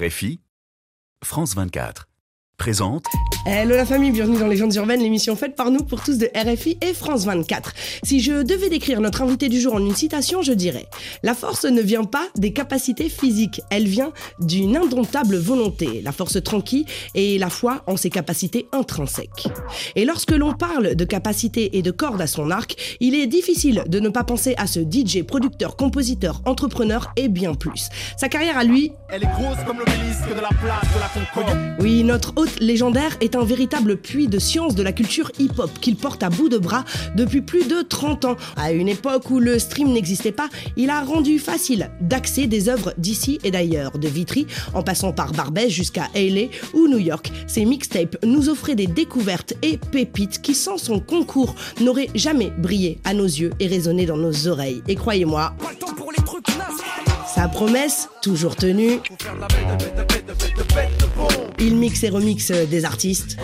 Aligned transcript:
RFI, 0.00 0.40
France 1.22 1.54
24. 1.54 2.08
Présente. 2.56 3.04
Hello 3.46 3.74
la 3.74 3.86
famille, 3.86 4.10
bienvenue 4.10 4.38
dans 4.38 4.46
Légendes 4.46 4.74
urbaines, 4.74 5.00
l'émission 5.00 5.34
faite 5.34 5.56
par 5.56 5.70
nous 5.70 5.82
pour 5.82 6.02
tous 6.02 6.18
de 6.18 6.28
RFI 6.36 6.76
et 6.82 6.92
France 6.92 7.24
24. 7.24 7.72
Si 8.02 8.20
je 8.20 8.42
devais 8.42 8.68
décrire 8.68 9.00
notre 9.00 9.22
invité 9.22 9.48
du 9.48 9.58
jour 9.58 9.72
en 9.74 9.78
une 9.78 9.94
citation, 9.94 10.42
je 10.42 10.52
dirais 10.52 10.86
La 11.22 11.32
force 11.32 11.64
ne 11.64 11.80
vient 11.80 12.04
pas 12.04 12.26
des 12.36 12.52
capacités 12.52 13.08
physiques, 13.08 13.62
elle 13.70 13.86
vient 13.86 14.12
d'une 14.40 14.76
indomptable 14.76 15.38
volonté, 15.38 16.02
la 16.04 16.12
force 16.12 16.42
tranquille 16.42 16.84
et 17.14 17.38
la 17.38 17.48
foi 17.48 17.82
en 17.86 17.96
ses 17.96 18.10
capacités 18.10 18.66
intrinsèques. 18.72 19.48
Et 19.96 20.04
lorsque 20.04 20.32
l'on 20.32 20.52
parle 20.52 20.94
de 20.94 21.04
capacité 21.06 21.78
et 21.78 21.82
de 21.82 21.90
cordes 21.90 22.20
à 22.20 22.26
son 22.26 22.50
arc, 22.50 22.76
il 23.00 23.14
est 23.14 23.26
difficile 23.26 23.84
de 23.88 24.00
ne 24.00 24.10
pas 24.10 24.22
penser 24.22 24.54
à 24.58 24.66
ce 24.66 24.80
DJ, 24.80 25.22
producteur, 25.22 25.76
compositeur, 25.76 26.42
entrepreneur 26.44 27.10
et 27.16 27.28
bien 27.28 27.54
plus. 27.54 27.88
Sa 28.18 28.28
carrière 28.28 28.58
à 28.58 28.64
lui, 28.64 28.92
Elle 29.08 29.24
est 29.24 29.26
grosse 29.26 29.64
comme 29.66 29.78
l'obélisque 29.78 30.28
de 30.28 30.40
la 30.42 30.48
place 30.48 30.84
de 30.94 31.00
la 31.00 31.08
Concorde. 31.08 31.58
oui, 31.80 32.04
notre 32.04 32.34
hôte 32.36 32.60
légendaire 32.60 33.16
est 33.22 33.29
un 33.36 33.44
véritable 33.44 33.96
puits 33.96 34.28
de 34.28 34.38
science 34.38 34.74
de 34.74 34.82
la 34.82 34.92
culture 34.92 35.30
hip-hop 35.38 35.70
qu'il 35.80 35.96
porte 35.96 36.22
à 36.22 36.30
bout 36.30 36.48
de 36.48 36.58
bras 36.58 36.84
depuis 37.14 37.40
plus 37.40 37.66
de 37.66 37.82
30 37.82 38.24
ans. 38.24 38.36
À 38.56 38.72
une 38.72 38.88
époque 38.88 39.30
où 39.30 39.38
le 39.38 39.58
stream 39.58 39.92
n'existait 39.92 40.32
pas, 40.32 40.48
il 40.76 40.90
a 40.90 41.00
rendu 41.00 41.38
facile 41.38 41.90
d'accès 42.00 42.46
des 42.46 42.68
œuvres 42.68 42.94
d'ici 42.98 43.38
et 43.44 43.50
d'ailleurs, 43.50 43.98
de 43.98 44.08
Vitry 44.08 44.46
en 44.74 44.82
passant 44.82 45.12
par 45.12 45.32
Barbès 45.32 45.70
jusqu'à 45.70 46.08
LA 46.14 46.48
ou 46.74 46.88
New 46.88 46.98
York. 46.98 47.30
Ses 47.46 47.64
mixtapes 47.64 48.16
nous 48.24 48.48
offraient 48.48 48.74
des 48.74 48.86
découvertes 48.86 49.54
et 49.62 49.76
pépites 49.76 50.40
qui, 50.40 50.54
sans 50.54 50.78
son 50.78 51.00
concours, 51.00 51.54
n'auraient 51.80 52.10
jamais 52.14 52.52
brillé 52.58 52.98
à 53.04 53.14
nos 53.14 53.24
yeux 53.24 53.52
et 53.60 53.66
résonné 53.66 54.06
dans 54.06 54.16
nos 54.16 54.48
oreilles. 54.48 54.82
Et 54.88 54.94
croyez-moi, 54.94 55.54
sa 57.34 57.48
promesse, 57.48 58.08
toujours 58.22 58.56
tenue, 58.56 58.98
Il 61.62 61.76
mixe 61.76 62.02
et 62.04 62.08
remixe 62.08 62.50
des 62.50 62.84
artistes. 62.86 63.36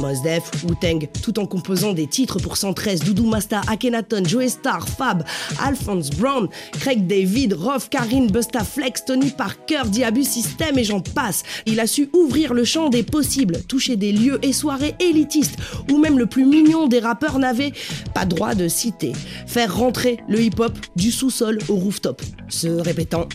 Mos 0.00 0.22
Def, 0.22 0.50
Wu-Tang, 0.64 1.08
tout 1.22 1.38
en 1.38 1.46
composant 1.46 1.92
des 1.92 2.06
titres 2.06 2.38
pour 2.38 2.58
113, 2.58 3.00
Doudou 3.00 3.24
Masta, 3.24 3.62
Akhenaton, 3.66 4.22
Joe 4.24 4.46
Star, 4.48 4.86
Fab, 4.86 5.24
Alphonse 5.62 6.10
Brown, 6.10 6.48
Craig 6.72 7.06
David, 7.06 7.54
Rof, 7.54 7.88
Karine, 7.88 8.30
Busta 8.30 8.62
Flex, 8.62 9.04
Tony 9.06 9.30
Parker, 9.30 9.82
Diabu 9.86 10.22
System 10.22 10.78
et 10.78 10.84
j'en 10.84 11.00
passe. 11.00 11.44
Il 11.64 11.80
a 11.80 11.86
su 11.86 12.10
ouvrir 12.12 12.52
le 12.52 12.64
champ 12.64 12.90
des 12.90 13.02
possibles, 13.02 13.62
toucher 13.62 13.96
des 13.96 14.12
lieux 14.12 14.38
et 14.42 14.52
soirées 14.52 14.94
élitistes, 15.00 15.56
où 15.90 15.98
même 15.98 16.18
le 16.18 16.26
plus 16.26 16.44
mignon 16.44 16.88
des 16.88 17.00
rappeurs 17.00 17.38
n'avait 17.38 17.72
pas 18.14 18.26
droit 18.26 18.54
de 18.54 18.68
citer. 18.68 19.12
Faire 19.46 19.74
rentrer 19.74 20.18
le 20.28 20.42
hip-hop 20.42 20.72
du 20.96 21.10
sous-sol 21.10 21.58
au 21.68 21.76
rooftop, 21.76 22.22
se 22.48 22.68
répétant 22.68 23.28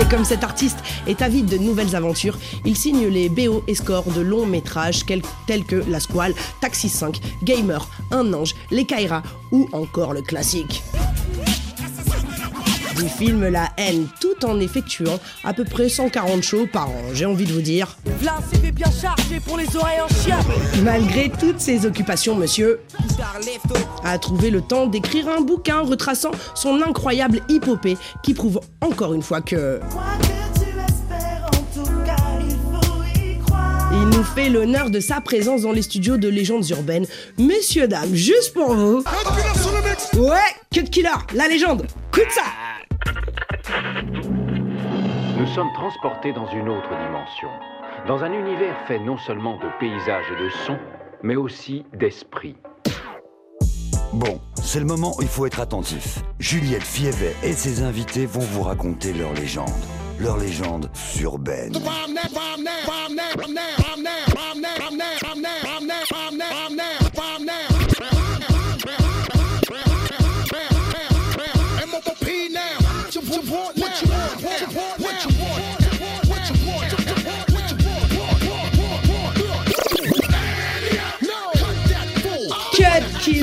et 0.00 0.08
comme 0.08 0.24
cet 0.24 0.44
artiste 0.44 0.78
est 1.06 1.22
avide 1.22 1.46
de 1.46 1.58
nouvelles 1.58 1.96
aventures, 1.96 2.38
il 2.64 2.76
signe 2.76 3.06
les 3.06 3.28
BO 3.28 3.62
et 3.66 3.74
scores 3.74 4.10
de 4.12 4.20
longs 4.20 4.46
métrages 4.46 5.04
tels 5.46 5.64
que 5.64 5.82
La 5.88 6.00
Squale, 6.00 6.34
Taxi 6.60 6.88
5, 6.88 7.20
Gamer, 7.42 7.88
Un 8.10 8.32
Ange, 8.32 8.54
Les 8.70 8.84
Kaira 8.84 9.22
ou 9.50 9.68
encore 9.72 10.12
le 10.12 10.22
classique. 10.22 10.82
Du 12.98 13.08
film 13.08 13.46
La 13.46 13.68
haine, 13.76 14.08
tout 14.20 14.44
en 14.44 14.58
effectuant 14.58 15.20
à 15.44 15.52
peu 15.52 15.64
près 15.64 15.88
140 15.88 16.42
shows 16.42 16.66
par 16.72 16.88
an, 16.88 17.02
j'ai 17.14 17.26
envie 17.26 17.44
de 17.44 17.52
vous 17.52 17.60
dire. 17.60 17.96
Bien 18.72 18.90
chargé 18.90 19.40
pour 19.40 19.56
les 19.56 19.76
oreilles 19.76 20.00
en 20.00 20.08
chien. 20.08 20.38
Malgré 20.82 21.30
toutes 21.30 21.60
ces 21.60 21.86
occupations, 21.86 22.34
monsieur 22.34 22.80
a 24.04 24.18
trouvé 24.18 24.50
le 24.50 24.60
temps 24.60 24.86
d'écrire 24.86 25.28
un 25.28 25.40
bouquin 25.40 25.80
retraçant 25.80 26.30
son 26.54 26.82
incroyable 26.82 27.40
épopée 27.48 27.96
qui 28.22 28.34
prouve 28.34 28.60
encore 28.80 29.14
une 29.14 29.22
fois 29.22 29.40
que 29.40 29.80
Il 33.90 34.16
nous 34.16 34.24
fait 34.24 34.48
l'honneur 34.48 34.90
de 34.90 35.00
sa 35.00 35.20
présence 35.20 35.62
dans 35.62 35.72
les 35.72 35.82
studios 35.82 36.16
de 36.16 36.28
Légendes 36.28 36.68
Urbaines. 36.70 37.06
Messieurs, 37.38 37.88
dames, 37.88 38.14
juste 38.14 38.54
pour 38.54 38.74
vous. 38.74 39.02
Ouais, 40.14 40.38
Cut 40.72 40.84
Killer, 40.84 41.08
la 41.34 41.48
légende. 41.48 41.86
Écoute 42.12 42.32
ça 42.32 42.42
Nous 42.42 42.67
sommes 45.54 45.72
transportés 45.72 46.32
dans 46.32 46.46
une 46.46 46.68
autre 46.68 46.88
dimension, 46.88 47.48
dans 48.06 48.22
un 48.24 48.32
univers 48.32 48.76
fait 48.86 48.98
non 48.98 49.16
seulement 49.16 49.56
de 49.56 49.68
paysages 49.80 50.26
et 50.30 50.42
de 50.42 50.48
sons, 50.50 50.78
mais 51.22 51.36
aussi 51.36 51.84
d'esprit. 51.94 52.56
Bon, 54.12 54.40
c'est 54.54 54.80
le 54.80 54.86
moment 54.86 55.14
où 55.18 55.22
il 55.22 55.28
faut 55.28 55.46
être 55.46 55.60
attentif. 55.60 56.20
Juliette 56.38 56.82
Fievet 56.82 57.34
et 57.42 57.52
ses 57.52 57.82
invités 57.82 58.26
vont 58.26 58.40
vous 58.40 58.62
raconter 58.62 59.12
leur 59.12 59.32
légende. 59.34 59.68
Leur 60.18 60.36
légende 60.36 60.90
urbaine. 61.20 61.72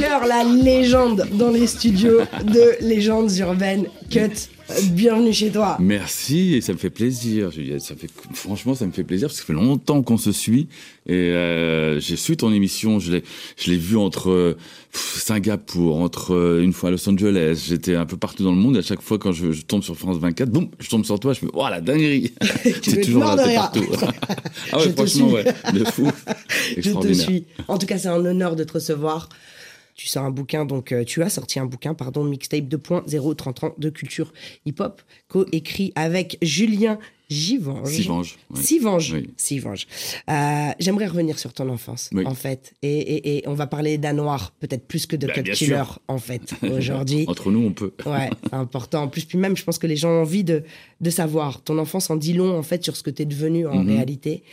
La 0.05 0.43
légende 0.43 1.27
dans 1.33 1.49
les 1.49 1.65
studios 1.65 2.19
de 2.43 2.85
Légendes 2.85 3.35
Urbaines. 3.39 3.87
Cut, 4.11 4.49
bienvenue 4.91 5.33
chez 5.33 5.49
toi. 5.49 5.77
Merci 5.79 6.53
et 6.53 6.61
ça 6.61 6.73
me 6.73 6.77
fait 6.77 6.91
plaisir. 6.91 7.49
Juliette. 7.49 7.81
Ça 7.81 7.95
fait 7.95 8.09
franchement 8.33 8.75
ça 8.75 8.85
me 8.85 8.91
fait 8.91 9.03
plaisir 9.03 9.27
parce 9.27 9.39
que 9.39 9.41
ça 9.41 9.47
fait 9.47 9.59
longtemps 9.59 10.03
qu'on 10.03 10.17
se 10.17 10.31
suit 10.31 10.67
et 11.07 11.13
euh, 11.15 11.99
j'ai 11.99 12.17
su 12.17 12.37
ton 12.37 12.53
émission. 12.53 12.99
Je 12.99 13.13
l'ai 13.13 13.23
je 13.57 13.71
l'ai 13.71 13.77
vu 13.77 13.97
entre 13.97 14.29
euh, 14.29 14.57
Singapour, 14.93 15.97
entre 15.97 16.35
euh, 16.35 16.61
une 16.61 16.71
fois 16.71 16.89
à 16.89 16.91
Los 16.91 17.09
Angeles. 17.09 17.65
J'étais 17.67 17.95
un 17.95 18.05
peu 18.05 18.17
partout 18.17 18.43
dans 18.43 18.51
le 18.51 18.57
monde 18.57 18.75
et 18.75 18.79
à 18.79 18.83
chaque 18.83 19.01
fois 19.01 19.17
quand 19.17 19.31
je, 19.31 19.51
je 19.51 19.63
tombe 19.63 19.81
sur 19.81 19.97
France 19.97 20.17
24, 20.17 20.49
boum, 20.49 20.69
je 20.79 20.87
tombe 20.87 21.03
sur 21.03 21.19
toi. 21.19 21.33
Je 21.33 21.45
me 21.45 21.51
oh 21.51 21.67
la 21.67 21.81
dinguerie. 21.81 22.31
Être 22.65 23.01
toujours 23.01 23.23
là, 23.23 23.43
t'es 23.43 23.55
partout. 23.55 23.85
ah 24.71 24.77
ouais 24.77 24.83
Je 24.83 24.89
te 24.89 24.95
franchement 24.95 25.31
ouais, 25.31 25.45
de 25.73 25.83
fou. 25.83 26.11
Je 26.77 26.91
te 26.91 27.11
suis. 27.11 27.45
En 27.67 27.79
tout 27.79 27.87
cas, 27.87 27.97
c'est 27.97 28.07
un 28.07 28.23
honneur 28.23 28.55
de 28.55 28.63
te 28.63 28.73
recevoir. 28.73 29.29
Tu 29.95 30.07
sors 30.07 30.23
un 30.25 30.29
bouquin, 30.31 30.65
donc 30.65 30.91
euh, 30.91 31.05
tu 31.05 31.23
as 31.23 31.29
sorti 31.29 31.57
un 31.57 31.65
bouquin, 31.65 31.93
pardon, 31.93 32.23
mixtape 32.25 32.65
2.0 32.65 33.35
30 33.35 33.63
ans 33.63 33.75
de 33.77 33.89
culture 33.89 34.33
hip-hop, 34.65 35.01
co-écrit 35.29 35.93
avec 35.95 36.37
Julien 36.41 36.99
Givange. 37.29 37.87
Sivange. 37.89 38.37
ouais. 38.51 38.61
Sivange. 38.61 39.13
Oui. 39.13 39.29
Sivange. 39.37 39.87
Euh, 40.29 40.69
J'aimerais 40.79 41.07
revenir 41.07 41.39
sur 41.39 41.53
ton 41.53 41.69
enfance, 41.69 42.09
Oui. 42.13 42.23
en 42.25 42.35
fait. 42.35 42.73
Et, 42.81 42.87
et- 42.99 43.37
et 43.37 43.47
on 43.47 43.53
va 43.53 43.67
parler 43.67 43.97
d'un 43.97 44.13
noir, 44.13 44.53
peut-être 44.59 44.87
plus 44.87 45.05
que 45.05 45.15
de 45.15 45.27
Bah, 45.27 45.33
Killer, 45.33 45.55
sûr. 45.55 45.99
en 46.07 46.17
fait, 46.19 46.53
aujourd'hui. 46.77 47.25
Entre 47.27 47.51
nous 47.51 47.65
on 47.65 47.71
peut. 47.73 47.93
Ouais, 48.05 48.29
c'est 48.43 48.53
important. 48.53 49.03
En 49.03 49.07
plus, 49.07 49.25
puis 49.25 49.37
même, 49.37 49.57
je 49.57 49.63
pense 49.63 49.77
que 49.79 49.87
les 49.87 49.95
gens 49.95 50.09
ont 50.09 50.21
envie 50.21 50.43
de, 50.43 50.63
de 51.01 51.09
savoir. 51.09 51.61
Ton 51.61 51.77
enfance 51.79 52.09
en 52.09 52.15
dit 52.15 52.33
long, 52.33 52.57
en 52.57 52.63
fait, 52.63 52.83
sur 52.83 52.95
ce 52.95 53.03
que 53.03 53.09
tu 53.09 53.23
es 53.23 53.25
devenu 53.25 53.65
en 53.67 53.83
Mhm. 53.83 53.95
réalité. 53.95 54.43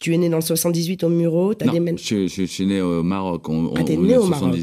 Tu 0.00 0.14
es 0.14 0.18
né 0.18 0.28
dans 0.30 0.38
le 0.38 0.42
78 0.42 1.04
au 1.04 1.10
Muro, 1.10 1.52
Non, 1.64 1.72
je, 1.96 2.26
je- 2.26 2.28
je 2.28 2.42
suis 2.44 2.64
né 2.66 2.80
au 2.80 3.02
Maroc 3.02 3.48
en, 3.50 3.72
Ah, 3.76 3.82
t'es 3.84 3.96
né 3.96 4.16
au 4.16 4.24
Maroc. 4.26 4.54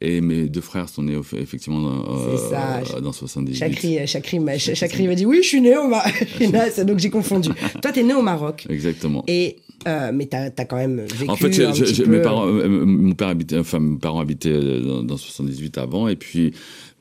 et 0.00 0.20
mes 0.20 0.46
deux 0.48 0.60
frères 0.60 0.88
sont 0.88 1.02
nés 1.02 1.18
effectivement 1.38 1.80
dans, 1.80 2.28
euh, 2.28 2.36
ça. 2.36 3.00
dans 3.00 3.12
78. 3.12 3.56
Chakri, 3.56 4.06
Chakri 4.06 5.06
m'a 5.06 5.14
dit 5.14 5.24
oui, 5.26 5.38
je 5.42 5.48
suis 5.48 5.60
né 5.60 5.76
au 5.76 5.88
Maroc. 5.88 6.12
donc 6.84 6.98
j'ai 6.98 7.10
confondu. 7.10 7.50
Toi, 7.80 7.92
t'es 7.92 8.02
né 8.02 8.14
au 8.14 8.22
Maroc. 8.22 8.66
Exactement. 8.68 9.24
Et 9.26 9.56
euh, 9.86 10.10
mais 10.12 10.26
t'as 10.26 10.50
as 10.56 10.64
quand 10.64 10.76
même 10.76 11.00
vécu 11.02 11.30
En 11.30 11.36
fait, 11.36 11.52
je- 11.52 11.62
un 11.62 11.72
je- 11.72 11.84
petit 11.84 11.94
je- 11.94 12.02
peu- 12.04 12.10
mes 12.10 12.22
parents, 12.22 12.46
euh, 12.46 12.64
euh, 12.64 12.84
mon 12.86 13.14
père 13.14 13.28
habitait, 13.28 13.58
enfin, 13.58 13.78
mes 13.78 13.98
parents 13.98 14.20
habitaient 14.20 14.80
dans, 14.80 15.02
dans 15.02 15.16
78 15.16 15.78
avant, 15.78 16.08
et 16.08 16.16
puis 16.16 16.52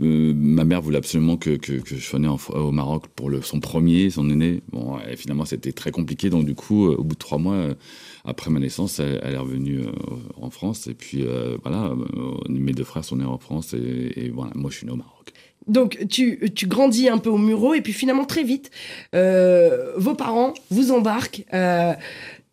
euh, 0.01 0.33
ma 0.35 0.65
mère 0.65 0.81
voulait 0.81 0.97
absolument 0.97 1.37
que, 1.37 1.51
que, 1.55 1.73
que 1.73 1.95
je 1.95 2.01
sois 2.03 2.19
né 2.19 2.27
en- 2.27 2.37
au 2.53 2.71
Maroc 2.71 3.05
pour 3.15 3.29
le, 3.29 3.41
son 3.41 3.59
premier, 3.59 4.09
son 4.09 4.29
aîné. 4.29 4.61
Bon, 4.71 4.97
et 5.09 5.15
finalement, 5.15 5.45
c'était 5.45 5.71
très 5.71 5.91
compliqué, 5.91 6.29
donc 6.29 6.45
du 6.45 6.53
coup, 6.55 6.87
au 6.87 7.03
bout 7.03 7.15
de 7.15 7.19
trois 7.19 7.37
mois, 7.37 7.67
après 8.25 8.49
ma 8.51 8.59
naissance, 8.59 8.99
elle, 8.99 9.19
elle 9.23 9.33
est 9.35 9.37
revenue 9.37 9.81
en 10.41 10.49
France, 10.49 10.87
et 10.87 10.93
puis 10.93 11.23
euh, 11.23 11.57
voilà, 11.63 11.93
mes 12.49 12.73
deux 12.73 12.83
frères 12.83 13.03
sont 13.05 13.15
nés 13.17 13.25
en 13.25 13.37
France, 13.37 13.73
et, 13.73 14.25
et 14.25 14.29
voilà, 14.29 14.51
moi, 14.55 14.69
je 14.71 14.77
suis 14.77 14.85
né 14.85 14.91
au 14.91 14.97
Maroc. 14.97 15.11
Donc 15.67 15.97
tu, 16.11 16.51
tu 16.53 16.67
grandis 16.67 17.09
un 17.09 17.17
peu 17.17 17.31
au 17.31 17.39
Muro 17.39 17.73
et 17.73 17.81
puis 17.81 17.91
finalement 17.93 18.25
très 18.25 18.43
vite, 18.43 18.69
euh, 19.15 19.93
vos 19.97 20.13
parents 20.13 20.53
vous 20.69 20.91
embarquent, 20.91 21.43
euh, 21.55 21.93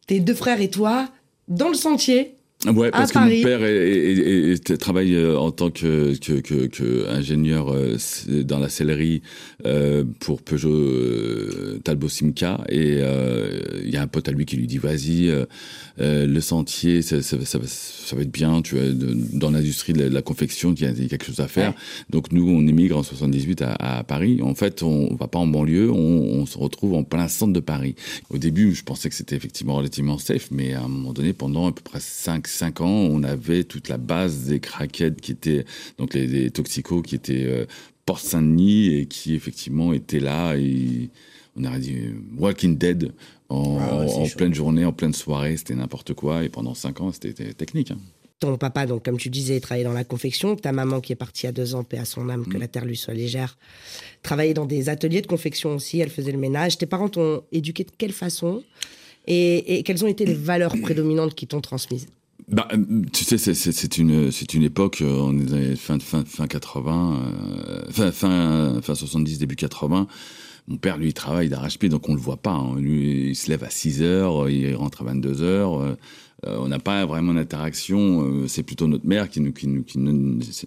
tes 0.07 0.21
deux 0.21 0.35
frères 0.35 0.61
et 0.61 0.71
toi, 0.71 1.09
dans 1.49 1.69
le 1.69 1.75
sentier 1.75 2.37
Ouais, 2.67 2.91
parce 2.93 3.11
que 3.11 3.15
Paris. 3.15 3.39
mon 3.39 3.43
père 3.43 3.65
est- 3.65 3.75
est- 3.75 4.19
est- 4.53 4.71
est- 4.71 4.77
travaille 4.77 5.15
euh, 5.17 5.37
en 5.37 5.51
tant 5.51 5.71
que, 5.71 6.15
que, 6.19 6.35
que, 6.41 6.67
que 6.67 7.09
ingénieur 7.09 7.73
euh, 7.73 7.97
dans 8.45 8.59
la 8.61 8.69
sellerie 8.69 9.21
euh, 9.67 10.05
pour 10.21 10.43
Peugeot 10.43 10.71
euh, 10.73 11.81
Talbot 11.83 12.09
Simca 12.09 12.61
et 12.69 12.99
euh, 13.01 13.59
il 13.85 13.91
y 13.91 13.97
a 13.97 14.03
un 14.03 14.07
pote 14.07 14.29
à 14.29 14.33
lui 14.33 14.45
qui 14.47 14.57
lui 14.57 14.67
dit 14.69 14.79
vas-y 14.79 15.31
le 15.99 16.41
sentier 16.41 17.03
ça, 17.03 17.21
ça, 17.23 17.37
ça, 17.45 17.59
va- 17.59 17.67
ça 17.67 18.17
va 18.17 18.23
être 18.23 18.33
bien 18.33 18.63
tu 18.63 18.77
vois 18.77 18.85
dans 18.93 19.51
l'industrie 19.51 19.93
de 19.93 19.99
la, 20.01 20.09
de 20.09 20.15
la 20.15 20.23
confection 20.23 20.73
il 20.77 20.83
y, 20.83 20.87
a, 20.87 20.91
il 20.91 21.03
y 21.03 21.07
a 21.07 21.09
quelque 21.09 21.27
chose 21.27 21.41
à 21.41 21.49
faire 21.49 21.71
Ouais. 21.71 21.75
donc 22.11 22.33
nous 22.33 22.49
on 22.49 22.67
émigre 22.67 22.97
en 22.97 23.03
78 23.03 23.63
à, 23.63 23.73
à 23.99 24.05
Paris 24.05 24.41
en 24.43 24.55
fait 24.55 24.83
on 24.83 25.15
va 25.17 25.27
pas 25.29 25.39
en 25.39 25.47
banlieue 25.47 25.91
on, 25.91 25.97
on 25.97 26.47
se 26.47 26.59
retrouve 26.59 26.95
en 26.95 27.03
plein 27.05 27.29
centre 27.29 27.53
de 27.53 27.61
Paris 27.61 27.95
au 28.31 28.39
début 28.39 28.75
je 28.75 28.83
pensais 28.85 29.09
que 29.09 29.15
c'était 29.15 29.37
effectivement 29.37 29.75
relativement 29.77 30.19
safe 30.19 30.49
mais 30.51 30.73
à 30.75 30.83
un 30.83 30.89
moment 30.89 31.13
donné 31.13 31.33
pendant 31.33 31.67
à 31.69 31.73
peu 31.73 31.83
près 31.83 32.01
5 32.01 32.47
5 32.53 32.81
ans 32.81 32.87
on 32.89 33.23
avait 33.23 33.65
toute 33.65 33.89
la 33.89 33.99
base 33.99 34.45
des 34.47 34.61
craquettes 34.61 35.21
qui 35.21 35.33
étaient 35.33 35.65
donc 35.99 36.15
les, 36.15 36.27
les 36.27 36.51
toxicos 36.51 37.03
qui 37.03 37.15
étaient 37.15 37.45
euh, 37.47 37.67
Porte 38.07 38.25
Saint-Denis 38.25 38.95
et 38.97 39.07
qui 39.07 39.35
effectivement 39.35 39.93
étaient 39.93 40.21
là 40.21 40.55
et 40.57 41.11
on 41.57 41.65
aurait 41.65 41.79
dit 41.81 41.95
euh, 41.95 42.15
Walking 42.39 42.77
Dead 42.79 43.13
en, 43.49 43.79
Ah 43.81 44.01
ouais, 44.01 44.13
en 44.13 44.27
pleine 44.29 44.55
journée, 44.55 44.85
en 44.85 44.93
pleine 44.93 45.13
soirée, 45.15 45.57
c'était 45.57 45.75
n'importe 45.75 46.15
quoi 46.15 46.45
et 46.45 46.49
pendant 46.49 46.75
5 46.75 47.01
ans 47.01 47.13
c'était 47.13 47.53
technique. 47.55 47.91
hein. 47.91 47.99
Ton 48.41 48.57
papa, 48.57 48.87
donc 48.87 49.05
comme 49.05 49.19
tu 49.19 49.31
disais, 49.31 49.61
travaillait 49.61 49.85
dans 49.85 49.93
la 49.93 50.03
confection. 50.03 50.57
Ta 50.57 50.73
maman, 50.73 51.01
qui 51.01 51.13
est 51.13 51.17
partie 51.17 51.47
à 51.47 51.53
deux 51.53 51.77
ans, 51.77 51.85
paix 51.85 51.99
à 51.99 52.05
son 52.05 52.29
âme, 52.29 52.41
Mm. 52.41 52.49
que 52.53 52.59
la 52.59 52.67
terre 52.67 52.85
lui 52.85 52.97
soit 52.97 53.15
légère, 53.15 53.57
travaillait 54.25 54.53
dans 54.55 54.67
des 54.67 54.89
ateliers 54.89 55.21
de 55.23 55.29
confection 55.29 55.77
aussi. 55.77 56.01
Elle 56.01 56.11
faisait 56.11 56.33
le 56.33 56.39
ménage. 56.39 56.77
Tes 56.77 56.87
parents 56.87 57.09
t'ont 57.09 57.45
éduqué 57.53 57.85
de 57.85 57.93
quelle 57.97 58.11
façon 58.13 58.65
et, 59.29 59.79
et 59.79 59.83
quelles 59.85 60.05
ont 60.05 60.09
été 60.09 60.25
les 60.27 60.35
valeurs 60.51 60.75
prédominantes 60.83 61.37
qui 61.37 61.47
t'ont 61.47 61.61
transmises 61.61 62.09
Bah, 62.53 62.69
euh, 62.75 63.03
tu 63.13 63.25
sais, 63.25 63.39
c'est- 63.39 63.99
une, 63.99 64.31
c'est 64.31 64.53
une 64.53 64.63
époque, 64.63 65.01
euh, 65.01 65.21
on 65.23 65.39
est 65.55 65.75
fin, 65.75 65.99
fin, 65.99 66.23
fin 66.27 66.47
80, 66.47 67.17
euh, 67.67 67.83
fin, 67.91 68.13
fin, 68.13 68.81
fin 68.83 68.95
70, 68.95 69.39
début 69.39 69.57
80. 69.57 70.07
Mon 70.69 70.77
père, 70.77 70.99
lui, 70.99 71.09
il 71.09 71.15
travaille 71.15 71.49
d'arrache-pied, 71.49 71.89
donc 71.89 72.09
on 72.11 72.15
le 72.15 72.21
voit 72.21 72.37
pas. 72.37 72.53
hein. 72.53 72.77
Lui, 72.79 73.31
il 73.31 73.37
se 73.37 73.49
lève 73.51 73.65
à 73.65 73.71
6 73.71 74.03
heures, 74.03 74.51
il 74.51 74.75
rentre 74.75 75.01
à 75.03 75.05
22 75.07 75.41
heures. 75.43 75.97
Euh, 76.47 76.59
on 76.61 76.69
n'a 76.69 76.79
pas 76.79 77.07
vraiment 77.07 77.35
d'interaction. 77.35 78.23
euh, 78.25 78.49
c'est 78.49 78.63
plutôt 78.63 78.89
notre 78.89 79.07
mère 79.07 79.29
qui 79.29 79.41
nous, 79.41 79.53
qui 79.53 79.69
nous, 79.69 79.83
qui 79.85 79.99
nous, 79.99 80.13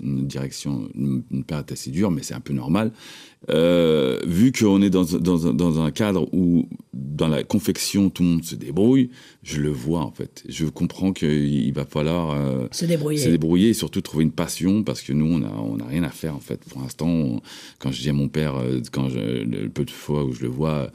notre 0.02 0.28
direction. 0.28 0.90
Notre 0.96 1.46
père 1.46 1.60
est 1.60 1.72
assez 1.72 1.92
dur, 1.92 2.12
mais 2.12 2.24
c'est 2.24 2.34
un 2.34 2.40
peu 2.40 2.54
normal. 2.54 2.92
Euh, 3.52 4.20
vu 4.26 4.52
qu'on 4.52 4.82
est 4.82 4.90
dans, 4.90 5.04
dans, 5.04 5.54
dans 5.54 5.80
un 5.82 5.92
cadre 5.92 6.28
où, 6.34 6.68
dans 6.94 7.28
la 7.28 7.44
confection, 7.44 8.10
tout 8.10 8.24
le 8.24 8.30
monde 8.30 8.44
se 8.44 8.56
débrouille, 8.56 9.12
je 9.44 9.62
le 9.62 9.70
vois 9.70 10.00
en 10.02 10.12
fait. 10.12 10.44
Je 10.50 10.66
comprends 10.66 11.14
qu'il 11.14 11.72
va 11.74 11.86
falloir 11.86 12.32
euh, 12.32 12.68
Se 12.72 12.86
débrouiller. 12.86 13.20
se 13.20 13.30
débrouiller 13.30 13.70
et 13.70 13.74
surtout 13.74 14.02
trouver 14.02 14.24
une 14.24 14.32
passion 14.32 14.84
parce 14.84 15.02
que 15.02 15.14
nous, 15.14 15.26
on 15.32 15.44
a, 15.44 15.52
on 15.52 15.80
a 15.80 15.86
rien 15.86 16.04
à 16.04 16.10
faire 16.10 16.36
en 16.36 16.40
fait. 16.40 16.62
Pour 16.70 16.82
l'instant, 16.82 17.42
quand 17.78 17.92
je 17.92 18.02
dis 18.02 18.10
à 18.10 18.14
mon 18.14 18.30
père, 18.30 18.56
quand 18.92 19.10
je, 19.10 19.20
le 19.44 19.70
peu 19.70 19.86
de 19.86 19.92
fois 19.92 20.24
où 20.24 20.34
je 20.34 20.42
le 20.42 20.50
vois, 20.50 20.90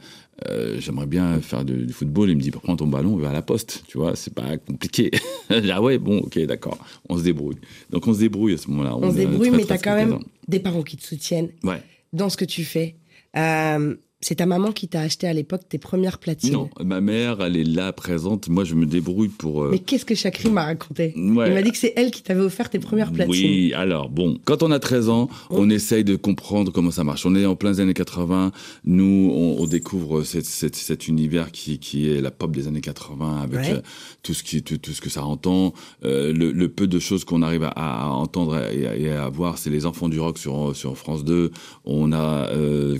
euh, 0.47 0.77
j'aimerais 0.79 1.05
bien 1.05 1.39
faire 1.41 1.63
du 1.63 1.91
football, 1.93 2.29
il 2.29 2.35
me 2.37 2.41
dit, 2.41 2.51
prends 2.51 2.75
ton 2.75 2.87
ballon 2.87 3.17
et 3.19 3.21
va 3.21 3.29
à 3.29 3.33
la 3.33 3.41
poste. 3.41 3.83
Tu 3.87 3.97
vois, 3.97 4.15
c'est 4.15 4.33
pas 4.33 4.57
compliqué. 4.57 5.11
Ah 5.69 5.81
ouais, 5.81 5.97
bon, 5.97 6.19
ok, 6.19 6.39
d'accord, 6.45 6.77
on 7.09 7.17
se 7.17 7.23
débrouille. 7.23 7.57
Donc 7.89 8.07
on 8.07 8.13
se 8.13 8.19
débrouille 8.19 8.53
à 8.53 8.57
ce 8.57 8.69
moment-là. 8.69 8.95
On 8.95 9.11
se 9.11 9.17
débrouille, 9.17 9.49
très, 9.49 9.57
mais 9.57 9.63
très, 9.65 9.77
t'as 9.77 9.83
quand 9.83 9.95
même 9.95 10.19
des 10.47 10.59
parents 10.59 10.81
qui 10.83 10.95
te 10.95 11.03
soutiennent 11.03 11.49
Ouais. 11.63 11.81
dans 12.13 12.29
ce 12.29 12.37
que 12.37 12.45
tu 12.45 12.63
fais. 12.63 12.95
Euh, 13.35 13.95
c'est 14.21 14.35
ta 14.35 14.45
maman 14.45 14.71
qui 14.71 14.87
t'a 14.87 15.01
acheté 15.01 15.27
à 15.27 15.33
l'époque 15.33 15.61
tes 15.67 15.77
premières 15.79 16.19
platines. 16.19 16.53
Non, 16.53 16.69
ma 16.83 17.01
mère, 17.01 17.41
elle 17.41 17.57
est 17.57 17.63
là, 17.63 17.91
présente. 17.91 18.49
Moi, 18.49 18.63
je 18.63 18.75
me 18.75 18.85
débrouille 18.85 19.29
pour. 19.29 19.63
euh, 19.63 19.69
Mais 19.71 19.79
qu'est-ce 19.79 20.05
que 20.05 20.13
Chakri 20.15 20.49
m'a 20.51 20.65
raconté 20.65 21.13
Ouais. 21.17 21.47
Il 21.49 21.53
m'a 21.53 21.61
dit 21.61 21.71
que 21.71 21.77
c'est 21.77 21.93
elle 21.95 22.11
qui 22.11 22.21
t'avait 22.21 22.41
offert 22.41 22.69
tes 22.69 22.79
premières 22.79 23.11
platines. 23.11 23.31
Oui, 23.31 23.73
alors 23.73 24.09
bon, 24.09 24.37
quand 24.45 24.61
on 24.63 24.71
a 24.71 24.79
13 24.79 25.09
ans, 25.09 25.27
on 25.49 25.69
essaye 25.69 26.03
de 26.03 26.15
comprendre 26.15 26.71
comment 26.71 26.91
ça 26.91 27.03
marche. 27.03 27.25
On 27.25 27.35
est 27.35 27.45
en 27.45 27.55
plein 27.55 27.71
des 27.71 27.79
années 27.79 27.93
80, 27.93 28.51
nous, 28.85 29.31
on, 29.35 29.57
on 29.61 29.65
découvre 29.67 30.23
cette- 30.23 30.45
cette- 30.45 30.75
cet 30.75 31.07
univers 31.07 31.51
qui, 31.51 31.79
qui 31.79 32.09
est 32.11 32.21
la 32.21 32.31
pop 32.31 32.51
des 32.55 32.67
années 32.67 32.81
80 32.81 33.41
avec 33.41 33.59
Ouais. 33.59 33.73
euh, 33.73 33.81
tout, 34.23 34.33
ce 34.33 34.43
qui, 34.43 34.61
tout, 34.63 34.77
tout 34.77 34.91
ce 34.91 35.01
que 35.01 35.09
ça 35.09 35.23
entend. 35.25 35.73
Euh, 36.05 36.31
le, 36.31 36.51
le 36.51 36.67
peu 36.69 36.85
de 36.87 36.99
choses 36.99 37.23
qu'on 37.23 37.41
arrive 37.41 37.63
à, 37.63 37.69
à 37.69 38.07
entendre 38.09 38.57
et 38.71 38.85
à, 38.87 38.95
et 38.95 39.09
à 39.11 39.29
voir, 39.29 39.57
c'est 39.57 39.69
les 39.71 39.85
enfants 39.85 40.09
du 40.09 40.19
rock 40.19 40.37
sur, 40.37 40.75
sur 40.75 40.97
France 40.97 41.23
2. 41.25 41.51
On 41.85 42.11
a 42.13 42.49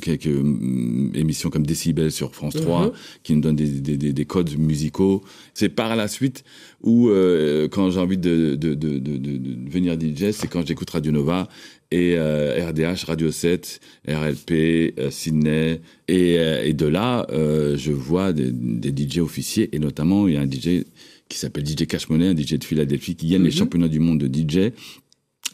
quelques 0.01 0.27
émissions 1.13 1.49
comme 1.49 1.65
Décibel 1.65 2.11
sur 2.11 2.33
France 2.33 2.53
3 2.55 2.87
Mhm. 2.87 2.91
qui 3.23 3.33
nous 3.35 3.41
donnent 3.41 3.55
des, 3.55 3.67
des, 3.81 3.97
des, 3.97 4.13
des 4.13 4.25
codes 4.25 4.57
musicaux. 4.57 5.21
C'est 5.53 5.69
par 5.69 5.95
la 5.95 6.07
suite 6.07 6.43
où, 6.81 7.09
euh, 7.09 7.67
quand 7.67 7.89
j'ai 7.91 7.99
envie 7.99 8.17
de, 8.17 8.55
de, 8.55 8.73
de, 8.73 8.97
de, 8.99 9.17
de- 9.17 9.37
de 9.37 9.53
devenir 9.65 9.97
DJ, 9.99 10.31
c'est 10.31 10.47
quand 10.47 10.65
j'écoute 10.65 10.89
Radio 10.89 11.11
Nova 11.11 11.47
et 11.91 12.13
euh, 12.15 12.69
RDH, 12.69 13.03
Radio 13.05 13.31
7, 13.31 13.79
RLP, 14.07 14.93
euh, 14.97 15.11
Sydney. 15.11 15.81
Et, 16.07 16.37
euh, 16.39 16.63
et 16.63 16.73
de 16.73 16.85
là, 16.85 17.27
euh, 17.31 17.75
je 17.77 17.91
vois 17.91 18.31
des, 18.33 18.51
des 18.51 18.91
DJ 18.95 19.19
officiers, 19.19 19.69
et 19.75 19.79
notamment, 19.79 20.27
il 20.27 20.35
y 20.35 20.37
a 20.37 20.41
un 20.41 20.49
DJ 20.49 20.85
qui 21.27 21.37
s'appelle 21.37 21.65
DJ 21.65 21.85
Cash 21.87 22.09
Money, 22.09 22.27
un 22.27 22.35
DJ 22.35 22.55
de 22.57 22.63
Philadelphie, 22.63 23.15
qui 23.15 23.27
gagne 23.27 23.43
les 23.43 23.51
championnats 23.51 23.87
du 23.89 23.99
monde 23.99 24.19
de 24.19 24.27
DJ. 24.27 24.71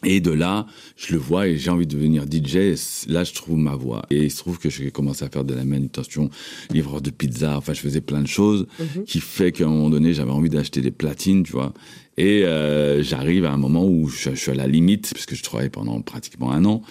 Et 0.04 0.20
de 0.20 0.30
là, 0.30 0.66
je 0.96 1.12
le 1.12 1.18
vois 1.18 1.48
et 1.48 1.56
j'ai 1.58 1.70
envie 1.70 1.86
de 1.86 1.92
devenir 1.96 2.24
DJ. 2.30 2.56
Et 2.56 2.74
Là, 3.08 3.24
je 3.24 3.32
trouve 3.32 3.56
ma 3.58 3.74
voie. 3.74 4.06
Et 4.10 4.24
il 4.26 4.30
se 4.30 4.36
trouve 4.38 4.58
que 4.58 4.70
j'ai 4.70 4.90
commencé 4.92 5.24
à 5.24 5.28
faire 5.28 5.44
de 5.44 5.54
la 5.54 5.64
manutention, 5.64 6.30
livreur 6.70 7.00
de 7.00 7.10
pizza. 7.10 7.56
Enfin, 7.58 7.72
je 7.72 7.80
faisais 7.80 8.00
plein 8.00 8.22
de 8.22 8.28
choses 8.28 8.66
qui 9.06 9.18
fait 9.20 9.50
qu'à 9.50 9.64
un 9.64 9.68
moment 9.70 9.90
donné, 9.90 10.14
j'avais 10.14 10.30
envie 10.30 10.50
d'acheter 10.50 10.80
des 10.80 10.92
platines, 10.92 11.42
tu 11.42 11.52
vois. 11.52 11.74
Et 12.16 12.44
euh, 12.44 13.02
j'arrive 13.02 13.44
à 13.44 13.52
un 13.52 13.56
moment 13.56 13.84
où 13.86 14.08
je, 14.08 14.30
je 14.30 14.34
suis 14.36 14.50
à 14.50 14.54
la 14.54 14.66
limite, 14.68 15.10
parce 15.12 15.26
que 15.26 15.34
je 15.34 15.42
travaillais 15.42 15.70
pendant 15.70 16.00
pratiquement 16.00 16.52
un 16.52 16.64
an. 16.64 16.82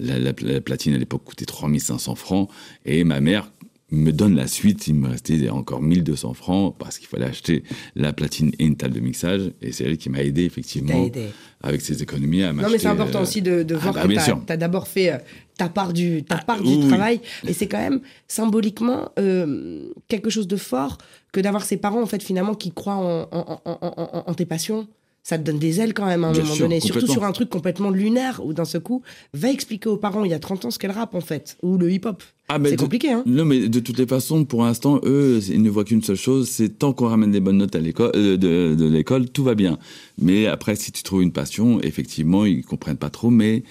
La, 0.00 0.18
la- 0.18 0.32
la 0.40 0.60
platine 0.60 0.94
à 0.94 0.98
l'époque 0.98 1.24
coûtait 1.24 1.44
3500 1.44 2.14
francs. 2.14 2.48
Et 2.86 3.02
ma 3.04 3.20
mère 3.20 3.50
me 3.94 4.12
donne 4.12 4.34
la 4.36 4.46
suite. 4.46 4.86
Il 4.88 4.94
me 4.96 5.08
restait 5.08 5.48
encore 5.48 5.80
1200 5.82 6.34
francs 6.34 6.74
parce 6.78 6.98
qu'il 6.98 7.08
fallait 7.08 7.26
acheter 7.26 7.62
la 7.94 8.12
platine 8.12 8.52
et 8.58 8.64
une 8.64 8.76
table 8.76 8.94
de 8.94 9.00
mixage. 9.00 9.52
Et 9.62 9.72
c'est 9.72 9.84
elle 9.84 9.96
qui 9.98 10.10
m'a 10.10 10.22
aidé, 10.22 10.44
effectivement, 10.44 11.04
aidé. 11.06 11.26
avec 11.62 11.80
ses 11.80 12.02
économies 12.02 12.42
à 12.42 12.48
Non, 12.48 12.54
m'acheter. 12.54 12.72
mais 12.72 12.78
c'est 12.78 12.86
important 12.88 13.18
euh, 13.20 13.22
aussi 13.22 13.42
de, 13.42 13.62
de 13.62 13.74
ah 13.74 13.78
voir 13.78 13.94
bah, 13.94 14.06
que 14.14 14.20
sûr. 14.20 14.40
as, 14.48 14.56
d'abord 14.56 14.86
fait 14.88 15.12
euh, 15.12 15.18
ta 15.56 15.68
part 15.68 15.92
du, 15.92 16.24
ta 16.24 16.38
part 16.38 16.62
du 16.62 16.68
oui. 16.76 16.88
travail. 16.88 17.20
Et 17.46 17.52
c'est 17.52 17.68
quand 17.68 17.78
même 17.78 18.00
symboliquement 18.28 19.10
euh, 19.18 19.88
quelque 20.08 20.30
chose 20.30 20.48
de 20.48 20.56
fort 20.56 20.98
que 21.32 21.40
d'avoir 21.40 21.64
ses 21.64 21.76
parents, 21.76 22.02
en 22.02 22.06
fait, 22.06 22.22
finalement, 22.22 22.54
qui 22.54 22.72
croient 22.72 22.94
en, 22.96 23.22
en- 23.32 23.60
en- 23.64 23.78
en- 23.80 23.92
en- 23.96 24.24
en 24.30 24.34
tes 24.34 24.44
passions. 24.46 24.86
Ça 25.26 25.38
te 25.38 25.42
donne 25.42 25.58
des 25.58 25.80
ailes 25.80 25.94
quand 25.94 26.04
même 26.04 26.22
à 26.22 26.28
un 26.28 26.32
Bien 26.32 26.42
moment 26.42 26.54
sûr, 26.54 26.66
donné. 26.66 26.80
Surtout 26.80 27.06
sur 27.06 27.24
un 27.24 27.32
truc 27.32 27.48
complètement 27.48 27.88
lunaire 27.88 28.42
où 28.44 28.52
d'un 28.52 28.66
seul 28.66 28.82
coup, 28.82 29.00
va 29.32 29.48
expliquer 29.50 29.88
aux 29.88 29.96
parents 29.96 30.22
il 30.26 30.30
y 30.30 30.34
a 30.34 30.38
30 30.38 30.66
ans 30.66 30.70
ce 30.70 30.78
qu'est 30.78 30.86
le 30.86 30.92
rap 30.92 31.14
en 31.14 31.22
fait, 31.22 31.56
ou 31.62 31.78
le 31.78 31.90
hip-hop. 31.90 32.22
Ah, 32.46 32.58
c'est 32.62 32.76
compliqué, 32.76 33.10
hein 33.10 33.22
Non, 33.24 33.46
mais 33.46 33.68
de 33.70 33.80
toutes 33.80 33.98
les 33.98 34.06
façons, 34.06 34.44
pour 34.44 34.64
l'instant, 34.64 35.00
eux, 35.04 35.40
ils 35.48 35.62
ne 35.62 35.70
voient 35.70 35.84
qu'une 35.84 36.02
seule 36.02 36.16
chose, 36.16 36.46
c'est 36.48 36.78
tant 36.78 36.92
qu'on 36.92 37.08
ramène 37.08 37.30
des 37.30 37.40
bonnes 37.40 37.56
notes 37.56 37.74
à 37.74 37.80
l'école, 37.80 38.12
euh, 38.14 38.36
de, 38.36 38.74
de 38.74 38.84
l'école, 38.86 39.30
tout 39.30 39.42
va 39.44 39.54
bien. 39.54 39.78
Mais 40.20 40.46
après, 40.46 40.76
si 40.76 40.92
tu 40.92 41.02
trouves 41.02 41.22
une 41.22 41.32
passion, 41.32 41.80
effectivement, 41.80 42.44
ils 42.44 42.62
comprennent 42.62 42.98
pas 42.98 43.08
trop. 43.08 43.30
Mais 43.30 43.64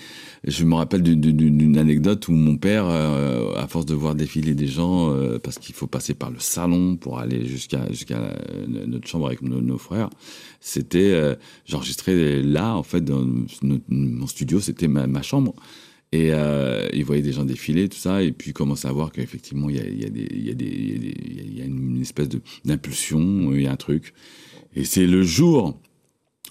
je 0.44 0.66
me 0.66 0.74
rappelle 0.74 1.04
d'une- 1.04 1.78
anecdote 1.78 2.28
où 2.28 2.31
mon 2.31 2.58
père, 2.58 2.86
euh, 2.88 3.54
à 3.56 3.68
force 3.68 3.86
de 3.86 3.94
voir 3.94 4.16
défiler 4.16 4.56
des 4.56 4.68
gens, 4.68 5.12
euh, 5.14 5.38
parce 5.38 5.60
qu'il 5.60 5.75
faut 5.75 5.88
passer 5.88 6.16
par 6.16 6.32
le 6.32 6.39
salon 6.39 6.96
pour 6.96 7.20
aller 7.20 7.46
jusqu'à 7.46 7.86
notre 8.88 9.08
chambre 9.08 9.27
avec 9.27 9.44
nos, 9.44 9.62
nos 9.62 9.77
frères, 9.77 10.10
c'était 10.60 11.13
j'enregistrais 11.68 12.42
là, 12.42 12.75
en 12.75 12.84
fait, 12.84 13.01
dans 13.06 13.24
notre- 13.62 13.84
mon 13.89 14.25
studio, 14.27 14.60
c'était 14.60 14.88
ma, 14.88 15.06
ma 15.06 15.22
chambre. 15.22 15.53
Et 16.13 16.29
euh, 16.32 16.88
il 16.93 17.03
voyait 17.05 17.24
des 17.24 17.32
gens 17.32 17.43
défiler, 17.43 17.89
tout 17.89 17.98
ça, 17.98 18.22
et 18.22 18.32
puis 18.32 18.51
il 18.51 18.53
commençait 18.53 18.88
à 18.88 18.91
voir 18.91 19.12
qu'effectivement, 19.12 19.67
il 19.67 19.77
y 19.77 19.79
a, 21.62 21.65
une 21.65 22.00
espèce 22.00 22.29
d'impulsion, 22.63 23.51
il 23.51 23.63
y 23.63 23.65
a 23.65 23.72
un 23.72 23.77
truc. 23.77 24.13
Et 24.75 24.84
c'est 24.86 25.08
le 25.08 25.24
jour 25.24 25.75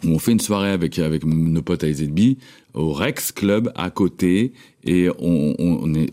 où 0.03 0.09
on 0.09 0.19
fait 0.19 0.33
une 0.33 0.41
soirée 0.41 0.73
avec, 0.73 0.99
nos 0.99 1.63
potes 1.63 1.85
à 1.85 1.89
EZB, 1.89 2.39
au 2.75 2.93
Rex 2.93 3.31
Club 3.31 3.71
à 3.77 3.91
côté, 3.91 4.53
et 4.83 5.09
on, 5.21 5.95
est 5.95 6.11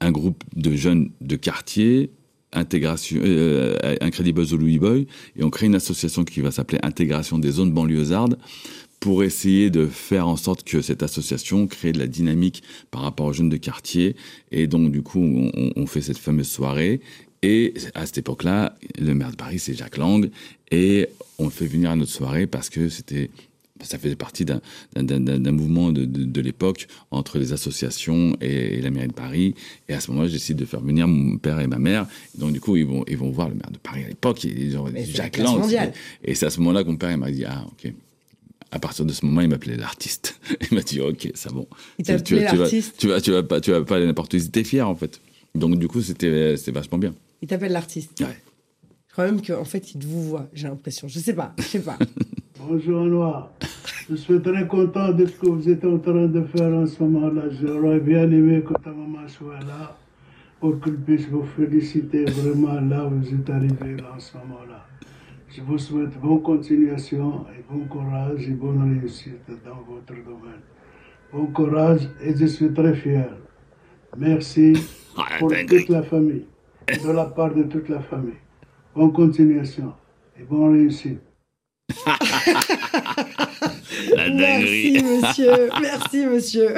un 0.00 0.10
groupe 0.10 0.42
de 0.54 0.74
jeunes 0.74 1.10
de 1.20 1.36
quartier, 1.36 2.08
intégration, 2.54 3.20
euh, 3.22 3.76
Incredible 4.00 4.42
Louis 4.52 4.78
Boy, 4.78 5.06
et 5.36 5.44
on 5.44 5.50
crée 5.50 5.66
une 5.66 5.74
association 5.74 6.24
qui 6.24 6.40
va 6.40 6.50
s'appeler 6.50 6.78
Intégration 6.82 7.38
des 7.38 7.50
zones 7.50 7.72
banlieusardes 7.72 8.38
pour 9.00 9.22
essayer 9.24 9.70
de 9.70 9.86
faire 9.86 10.26
en 10.26 10.36
sorte 10.36 10.64
que 10.64 10.80
cette 10.82 11.02
association 11.02 11.66
crée 11.66 11.92
de 11.92 11.98
la 11.98 12.06
dynamique 12.06 12.62
par 12.90 13.02
rapport 13.02 13.26
aux 13.26 13.32
jeunes 13.32 13.48
de 13.48 13.56
quartier. 13.56 14.16
Et 14.50 14.66
donc, 14.66 14.90
du 14.90 15.02
coup, 15.02 15.20
on, 15.20 15.86
fait 15.86 16.00
cette 16.00 16.18
fameuse 16.18 16.48
soirée. 16.48 17.00
Et 17.42 17.74
à 17.94 18.06
cette 18.06 18.18
époque-là, 18.18 18.74
le 18.98 19.14
maire 19.14 19.30
de 19.30 19.36
Paris, 19.36 19.58
c'est 19.58 19.74
Jacques 19.74 19.98
Lang. 19.98 20.30
Et 20.70 21.08
on 21.38 21.44
le 21.44 21.50
fait 21.50 21.66
venir 21.66 21.90
à 21.90 21.96
notre 21.96 22.10
soirée 22.10 22.46
parce 22.46 22.70
que 22.70 22.88
c'était 22.88 23.30
ça 23.82 23.98
faisait 23.98 24.16
partie 24.16 24.46
d'un 24.46 25.52
mouvement 25.52 25.92
de, 25.92 26.06
de, 26.06 26.24
de 26.24 26.40
l'époque 26.40 26.86
entre 27.10 27.38
les 27.38 27.52
associations 27.52 28.34
et, 28.40 28.78
et 28.78 28.80
la 28.80 28.90
mairie 28.90 29.08
de 29.08 29.12
Paris. 29.12 29.54
Et 29.88 29.92
à 29.92 30.00
ce 30.00 30.10
moment-là, 30.10 30.28
je 30.28 30.32
décide 30.32 30.56
de 30.56 30.64
faire 30.64 30.80
venir 30.80 31.06
mon 31.06 31.36
père 31.36 31.60
et 31.60 31.66
ma 31.66 31.78
mère. 31.78 32.06
Et 32.34 32.40
donc, 32.40 32.52
du 32.52 32.60
coup, 32.60 32.76
ils 32.76 32.86
vont, 32.86 33.04
ils 33.06 33.18
vont 33.18 33.30
voir 33.30 33.50
le 33.50 33.54
maire 33.54 33.70
de 33.70 33.78
Paris 33.78 34.04
à 34.04 34.08
l'époque. 34.08 34.44
Ils 34.44 34.78
ont 34.78 34.90
Jacques 35.04 35.36
Lang. 35.36 35.62
Et 36.24 36.34
c'est 36.34 36.46
à 36.46 36.50
ce 36.50 36.58
moment-là 36.60 36.84
que 36.84 36.88
mon 36.88 36.96
père 36.96 37.16
m'a 37.18 37.30
dit 37.30 37.44
Ah, 37.44 37.66
ok. 37.66 37.92
À 38.72 38.78
partir 38.78 39.04
de 39.04 39.12
ce 39.12 39.24
moment, 39.24 39.40
il 39.42 39.48
m'appelait 39.48 39.76
l'artiste. 39.76 40.40
Il 40.70 40.74
m'a 40.76 40.82
dit, 40.82 41.00
ok, 41.00 41.30
c'est 41.34 41.52
bon. 41.52 41.66
Il 41.98 42.04
Tu- 42.04 42.22
tu- 42.22 42.34
vas- 42.36 42.52
l'artiste 42.54 42.96
Tu 42.98 43.06
vas, 43.08 43.20
tu 43.20 43.30
vas 43.30 43.42
pas, 43.42 43.60
tu 43.60 43.70
vas 43.70 43.82
pas 43.84 43.96
aller 43.96 44.06
n'importe 44.06 44.34
où. 44.34 44.36
Ils 44.36 44.46
étaient 44.46 44.64
fiers, 44.64 44.82
en 44.82 44.94
fait. 44.94 45.20
Donc, 45.54 45.78
du 45.78 45.86
coup, 45.88 46.02
c'était, 46.02 46.54
vachement 46.72 46.98
bien. 46.98 47.14
Il 47.42 47.48
t'appelle 47.48 47.72
l'artiste. 47.72 48.20
Ouais. 48.20 48.36
Je 49.08 49.12
crois 49.12 49.26
même 49.26 49.40
qu'en 49.40 49.64
fait, 49.64 49.94
il 49.94 50.00
te 50.00 50.04
vous 50.06 50.22
voit, 50.28 50.48
j'ai 50.52 50.68
l'impression. 50.68 51.08
Je 51.08 51.18
sais 51.20 51.32
pas, 51.34 51.54
je 51.58 51.62
sais 51.64 51.80
pas. 51.80 51.98
Bonjour 52.68 53.04
Noir. 53.04 53.52
Je 54.10 54.16
suis 54.16 54.40
très 54.42 54.66
content 54.66 55.12
de 55.12 55.26
ce 55.26 55.32
que 55.32 55.46
vous 55.46 55.68
êtes 55.68 55.84
en 55.84 55.98
train 55.98 56.26
de 56.26 56.42
faire 56.44 56.72
en 56.74 56.86
ce 56.86 57.02
moment-là. 57.02 57.44
J'aurais 57.60 58.00
bien 58.00 58.24
aimé 58.30 58.62
que 58.66 58.74
ta 58.82 58.90
maman 58.90 59.26
soit 59.28 59.60
là 59.60 59.96
pour 60.60 60.80
qu'elle 60.80 60.96
puisse 60.96 61.26
vous 61.28 61.44
féliciter 61.56 62.24
vraiment 62.24 62.80
là 62.80 63.06
où 63.06 63.18
vous 63.20 63.28
êtes 63.34 63.48
arrivé 63.50 63.96
en 64.14 64.18
ce 64.20 64.36
moment-là. 64.38 64.86
Je 65.56 65.62
vous 65.62 65.78
souhaite 65.78 66.18
bonne 66.20 66.42
continuation 66.42 67.46
et 67.56 67.62
bon 67.70 67.84
courage 67.86 68.42
et 68.46 68.50
bonne 68.52 68.98
réussite 69.00 69.40
dans 69.64 69.80
votre 69.88 70.12
domaine. 70.22 70.60
Bon 71.32 71.46
courage 71.46 72.02
et 72.22 72.36
je 72.36 72.46
suis 72.46 72.72
très 72.74 72.94
fier. 72.94 73.30
Merci 74.16 74.74
pour 75.38 75.50
toute 75.66 75.88
la 75.88 76.02
famille, 76.02 76.44
de 76.88 77.10
la 77.10 77.24
part 77.24 77.54
de 77.54 77.62
toute 77.64 77.88
la 77.88 78.00
famille. 78.00 78.34
Bonne 78.94 79.12
continuation 79.12 79.92
et 80.38 80.42
bonne 80.44 80.72
réussite. 80.74 81.20
La 84.14 84.28
Merci, 84.28 85.02
monsieur. 85.02 85.68
Merci, 85.80 86.26
monsieur. 86.26 86.74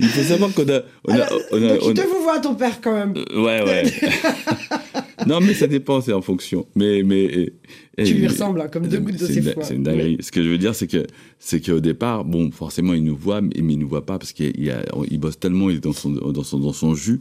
Il 0.00 0.08
faut 0.08 0.22
savoir 0.22 0.52
qu'on 0.52 0.68
a. 0.68 0.80
On 1.06 1.14
a, 1.14 1.26
on 1.52 1.56
a- 1.62 1.68
Donc, 1.68 1.78
on 1.82 1.90
il 1.92 2.00
a- 2.00 2.02
te 2.02 2.08
vous 2.08 2.22
voit, 2.22 2.40
ton 2.40 2.54
père, 2.56 2.80
quand 2.80 2.92
même. 2.92 3.14
Euh, 3.16 3.42
Ouais, 3.44 3.62
ouais. 3.62 3.84
non, 5.26 5.40
mais 5.40 5.54
ça 5.54 5.66
dépend, 5.66 6.00
c'est 6.00 6.12
en 6.12 6.22
fonction. 6.22 6.66
Mais, 6.74 7.02
mais, 7.02 7.24
et- 7.24 7.52
et- 7.98 8.04
Tu 8.04 8.14
lui 8.14 8.26
ressembles, 8.28 8.60
hein, 8.60 8.68
comme 8.68 8.86
deux 8.86 8.98
gouttes 9.00 9.18
de 9.20 9.26
ses 9.26 9.42
fois. 9.42 9.64
C'est 9.64 9.74
une 9.74 9.82
dinguerie. 9.82 10.18
Ce 10.20 10.30
que 10.32 10.42
je 10.42 10.48
veux 10.48 10.58
dire, 10.58 10.74
c'est 10.74 10.86
que, 10.86 11.06
c'est 11.38 11.60
qu'au 11.60 11.80
départ, 11.80 12.24
bon, 12.24 12.50
forcément, 12.50 12.94
il 12.94 13.02
nous 13.04 13.16
voit, 13.16 13.40
mais, 13.40 13.50
mais 13.62 13.72
il 13.74 13.78
nous 13.78 13.88
voit 13.88 14.04
pas 14.06 14.18
parce 14.18 14.32
qu'il 14.32 14.52
il, 14.58 14.70
a- 14.70 14.84
il 15.10 15.18
bosse 15.18 15.38
tellement, 15.38 15.70
il 15.70 15.76
est 15.76 15.80
dans 15.80 15.92
son, 15.92 16.10
dans 16.10 16.42
son, 16.44 16.58
dans 16.58 16.72
son 16.72 16.94
jus. 16.94 17.20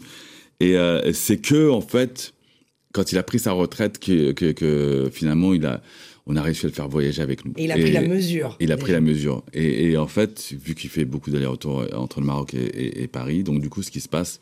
Et 0.60 0.78
euh, 0.78 1.12
c'est 1.14 1.38
que, 1.38 1.70
en 1.70 1.82
fait, 1.82 2.34
quand 2.94 3.12
il 3.12 3.18
a 3.18 3.24
pris 3.24 3.40
sa 3.40 3.52
retraite, 3.52 4.00
que, 4.00 4.32
que, 4.32 4.52
que 4.52 5.10
finalement, 5.12 5.54
il 5.54 5.66
a, 5.66 5.82
on 6.28 6.36
a 6.38 6.42
réussi 6.42 6.66
à 6.66 6.70
le 6.70 6.74
faire 6.74 6.88
voyager 6.88 7.22
avec 7.22 7.44
nous. 7.46 7.52
Et 7.58 7.66
il 7.66 7.72
a 7.72 7.78
pris 7.78 7.92
la 7.92 8.02
mesure. 8.02 8.56
Il 8.60 8.72
a 8.72 8.78
pris 8.78 8.92
la 8.94 9.02
mesure. 9.02 9.44
Et, 9.54 9.92
et 9.92 9.98
en 9.98 10.08
fait, 10.08 10.54
vu 10.64 10.74
qu'il 10.76 10.90
fait 10.90 11.06
beaucoup 11.06 11.30
d'allers-retours 11.30 11.86
entre 11.94 12.20
le 12.22 12.26
Maroc 12.26 12.54
et 12.54 13.08
Paris, 13.08 13.44
donc 13.44 13.60
du 13.62 13.70
coup, 13.70 13.84
ce 13.84 13.92
qui 13.92 14.00
se 14.00 14.08
passe, 14.10 14.40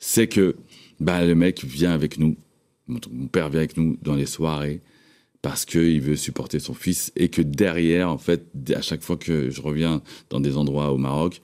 c'est 0.00 0.26
que 0.28 0.56
bah, 0.98 1.24
le 1.24 1.34
mec 1.34 1.62
vient 1.64 1.92
avec 1.92 2.18
nous, 2.18 2.36
mon, 2.90 3.26
père 3.28 3.48
vient 3.48 3.60
avec 3.60 3.76
nous 3.76 3.96
dans 4.02 4.14
les 4.14 4.26
soirées, 4.26 4.80
parce 5.42 5.64
qu'il 5.64 6.00
veut 6.00 6.16
supporter 6.16 6.60
son 6.60 6.74
fils, 6.74 7.12
et 7.16 7.28
que 7.28 7.42
derrière, 7.42 8.10
en 8.10 8.18
fait, 8.18 8.44
à 8.74 8.82
chaque 8.82 9.02
fois 9.02 9.16
que 9.16 9.50
je 9.50 9.60
reviens 9.62 10.02
dans 10.28 10.40
des 10.40 10.56
endroits 10.56 10.92
au 10.92 10.98
Maroc, 10.98 11.40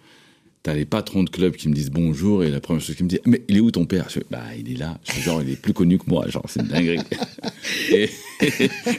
T'as 0.67 0.75
les 0.75 0.85
patrons 0.85 1.23
de 1.23 1.31
club 1.31 1.55
qui 1.55 1.69
me 1.69 1.75
disent 1.75 1.93
bonjour 1.93 2.43
et 2.43 2.51
la 2.51 2.59
première 2.59 2.83
chose 2.83 2.97
qu'ils 2.97 3.05
me 3.05 3.11
disent 3.11 3.21
mais 3.25 3.45
il 3.47 3.57
est 3.57 3.61
où 3.61 3.71
ton 3.71 3.85
père? 3.85 4.09
Je 4.11 4.19
bah 4.29 4.43
il 4.59 4.73
est 4.73 4.77
là. 4.77 4.99
Je 5.05 5.21
genre 5.21 5.41
il 5.41 5.51
est 5.51 5.63
plus 5.63 5.73
connu 5.73 5.97
que 5.97 6.07
moi, 6.09 6.27
genre 6.27 6.43
c'est 6.49 6.59
une 6.59 6.67
dinguerie. 6.67 6.99
et, 7.93 8.11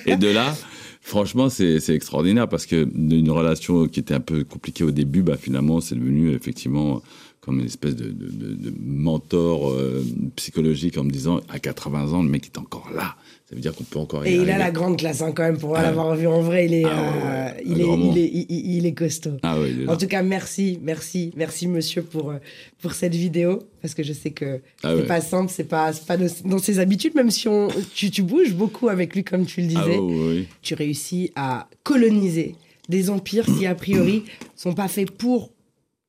et 0.05 0.15
de 0.15 0.29
là, 0.29 0.55
franchement 1.01 1.49
c'est 1.49 1.81
c'est 1.81 1.93
extraordinaire 1.93 2.47
parce 2.47 2.65
que 2.65 2.85
d'une 2.85 3.29
relation 3.29 3.89
qui 3.89 3.99
était 3.99 4.13
un 4.13 4.21
peu 4.21 4.45
compliquée 4.45 4.85
au 4.85 4.91
début, 4.91 5.23
bah 5.23 5.35
finalement 5.35 5.81
c'est 5.81 5.95
devenu 5.95 6.31
effectivement 6.33 7.03
comme 7.47 7.59
une 7.61 7.65
espèce 7.65 7.95
de, 7.95 8.09
de- 8.09 8.29
de- 8.29 8.53
de 8.55 8.73
mentor 8.85 9.69
euh, 9.71 10.03
psychologique 10.35 10.97
en 10.97 11.05
me 11.05 11.09
disant 11.09 11.39
à 11.49 11.59
80 11.59 12.11
ans 12.13 12.21
le 12.21 12.29
mec 12.29 12.45
est 12.45 12.57
encore 12.59 12.89
là. 12.93 13.15
Ça 13.49 13.55
veut 13.55 13.61
dire 13.61 13.73
qu'on 13.73 13.85
peut 13.85 13.99
encore 13.99 14.27
y 14.27 14.31
Et 14.31 14.35
il 14.35 14.49
a 14.49 14.57
la 14.57 14.71
grande 14.71 14.97
classe, 14.97 15.21
hein, 15.21 15.31
quand 15.33 15.43
même, 15.43 15.57
pour 15.57 15.77
Ah. 15.77 15.81
l'avoir 15.81 16.13
vu 16.17 16.27
en 16.27 16.41
vrai. 16.41 16.65
Il 16.65 16.73
est, 16.73 16.83
Ah 16.83 16.89
euh, 16.89 17.45
ouais, 17.55 17.63
il, 17.65 17.79
est, 17.79 17.83
vraiment. 17.85 18.11
il, 18.13 18.17
est, 18.17 18.27
il, 18.33 18.45
il- 18.49 18.75
il 18.79 18.85
est 18.85 18.91
costaud. 18.93 19.37
Ah 19.41 19.57
ouais, 19.57 19.71
est. 19.71 19.87
En 19.87 19.95
tout 19.95 20.07
cas, 20.07 20.21
merci, 20.21 20.77
merci, 20.83 21.31
merci, 21.37 21.67
monsieur, 21.69 22.01
pour, 22.01 22.31
euh, 22.31 22.39
pour 22.81 22.91
cette 22.93 23.15
vidéo. 23.15 23.59
Parce 23.81 23.93
que 23.93 24.03
je 24.03 24.11
sais 24.11 24.31
que 24.31 24.59
Ah 24.83 24.89
c'est 24.89 24.95
ouais. 24.95 25.05
pas 25.07 25.21
simple, 25.21 25.49
c'est 25.55 25.63
pas, 25.69 25.93
pas 26.05 26.17
dans 26.17 26.57
ses 26.59 26.79
habitudes, 26.79 27.15
même 27.15 27.31
si 27.31 27.47
on, 27.47 27.69
tu, 27.95 28.11
tu 28.11 28.21
bouges 28.21 28.53
beaucoup 28.53 28.89
avec 28.89 29.15
lui, 29.15 29.23
comme 29.23 29.45
tu 29.45 29.61
le 29.61 29.67
disais. 29.67 29.95
Ah 29.97 30.01
ouais. 30.01 30.43
Tu 30.61 30.73
réussis 30.73 31.31
à 31.37 31.69
coloniser 31.83 32.55
des 32.89 33.09
empires 33.09 33.45
qui, 33.45 33.65
a 33.65 33.75
priori, 33.75 34.23
sont 34.57 34.73
pas 34.73 34.89
faits 34.89 35.09
pour 35.11 35.51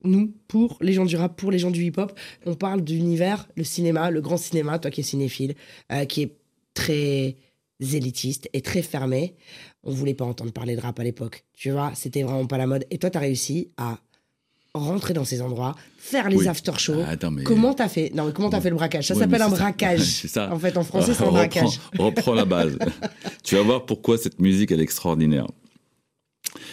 nous, 0.04 0.32
pour 0.48 0.78
les 0.80 0.92
gens 0.92 1.04
du 1.04 1.16
rap, 1.16 1.36
pour 1.36 1.50
les 1.50 1.58
gens 1.58 1.70
du 1.70 1.84
hip-hop. 1.84 2.12
On 2.46 2.54
parle 2.54 2.82
d'univers, 2.82 3.48
le 3.56 3.64
cinéma, 3.64 4.10
le 4.10 4.20
grand 4.20 4.36
cinéma, 4.36 4.78
toi 4.78 4.90
qui 4.90 5.00
es 5.00 5.04
cinéphile, 5.04 5.54
euh, 5.92 6.04
qui 6.04 6.22
est 6.22 6.36
très 6.74 7.36
élitiste 7.80 8.48
et 8.52 8.60
très 8.60 8.82
fermé. 8.82 9.34
On 9.84 9.92
voulait 9.92 10.14
pas 10.14 10.24
entendre 10.24 10.52
parler 10.52 10.76
de 10.76 10.80
rap 10.80 10.98
à 11.00 11.04
l'époque. 11.04 11.44
Tu 11.54 11.70
vois, 11.70 11.92
c'était 11.94 12.22
vraiment 12.22 12.46
pas 12.46 12.58
la 12.58 12.66
mode. 12.66 12.84
Et 12.90 12.98
toi, 12.98 13.10
tu 13.10 13.16
as 13.18 13.20
réussi 13.20 13.70
à 13.76 13.98
rentrer 14.74 15.14
dans 15.14 15.24
ces 15.24 15.42
endroits, 15.42 15.74
faire 15.96 16.28
les 16.28 16.36
Oui. 16.36 16.46
after-shows. 16.48 17.02
Ah, 17.04 17.30
mais- 17.30 17.42
Comment 17.42 17.74
t'as 17.74 17.88
fait? 17.88 18.12
Non, 18.14 18.26
mais 18.26 18.32
comment 18.32 18.50
t'as 18.50 18.60
fait 18.60 18.70
le 18.70 18.76
braquage? 18.76 19.08
Ça 19.08 19.14
s'appelle 19.14 19.42
un 19.42 19.48
braquage. 19.48 20.00
C'est 20.22 20.28
ça. 20.28 20.52
En 20.52 20.58
fait, 20.58 20.76
en 20.76 20.84
français, 20.84 21.14
c'est 21.14 21.22
un 21.22 21.26
Reprends- 21.26 21.32
braquage. 21.38 21.80
Reprends 21.98 22.34
la 22.34 22.44
base. 22.44 22.78
tu 23.42 23.56
vas 23.56 23.62
voir 23.62 23.86
pourquoi 23.86 24.18
cette 24.18 24.38
musique 24.40 24.70
elle 24.70 24.80
est 24.80 24.84
extraordinaire. 24.84 25.46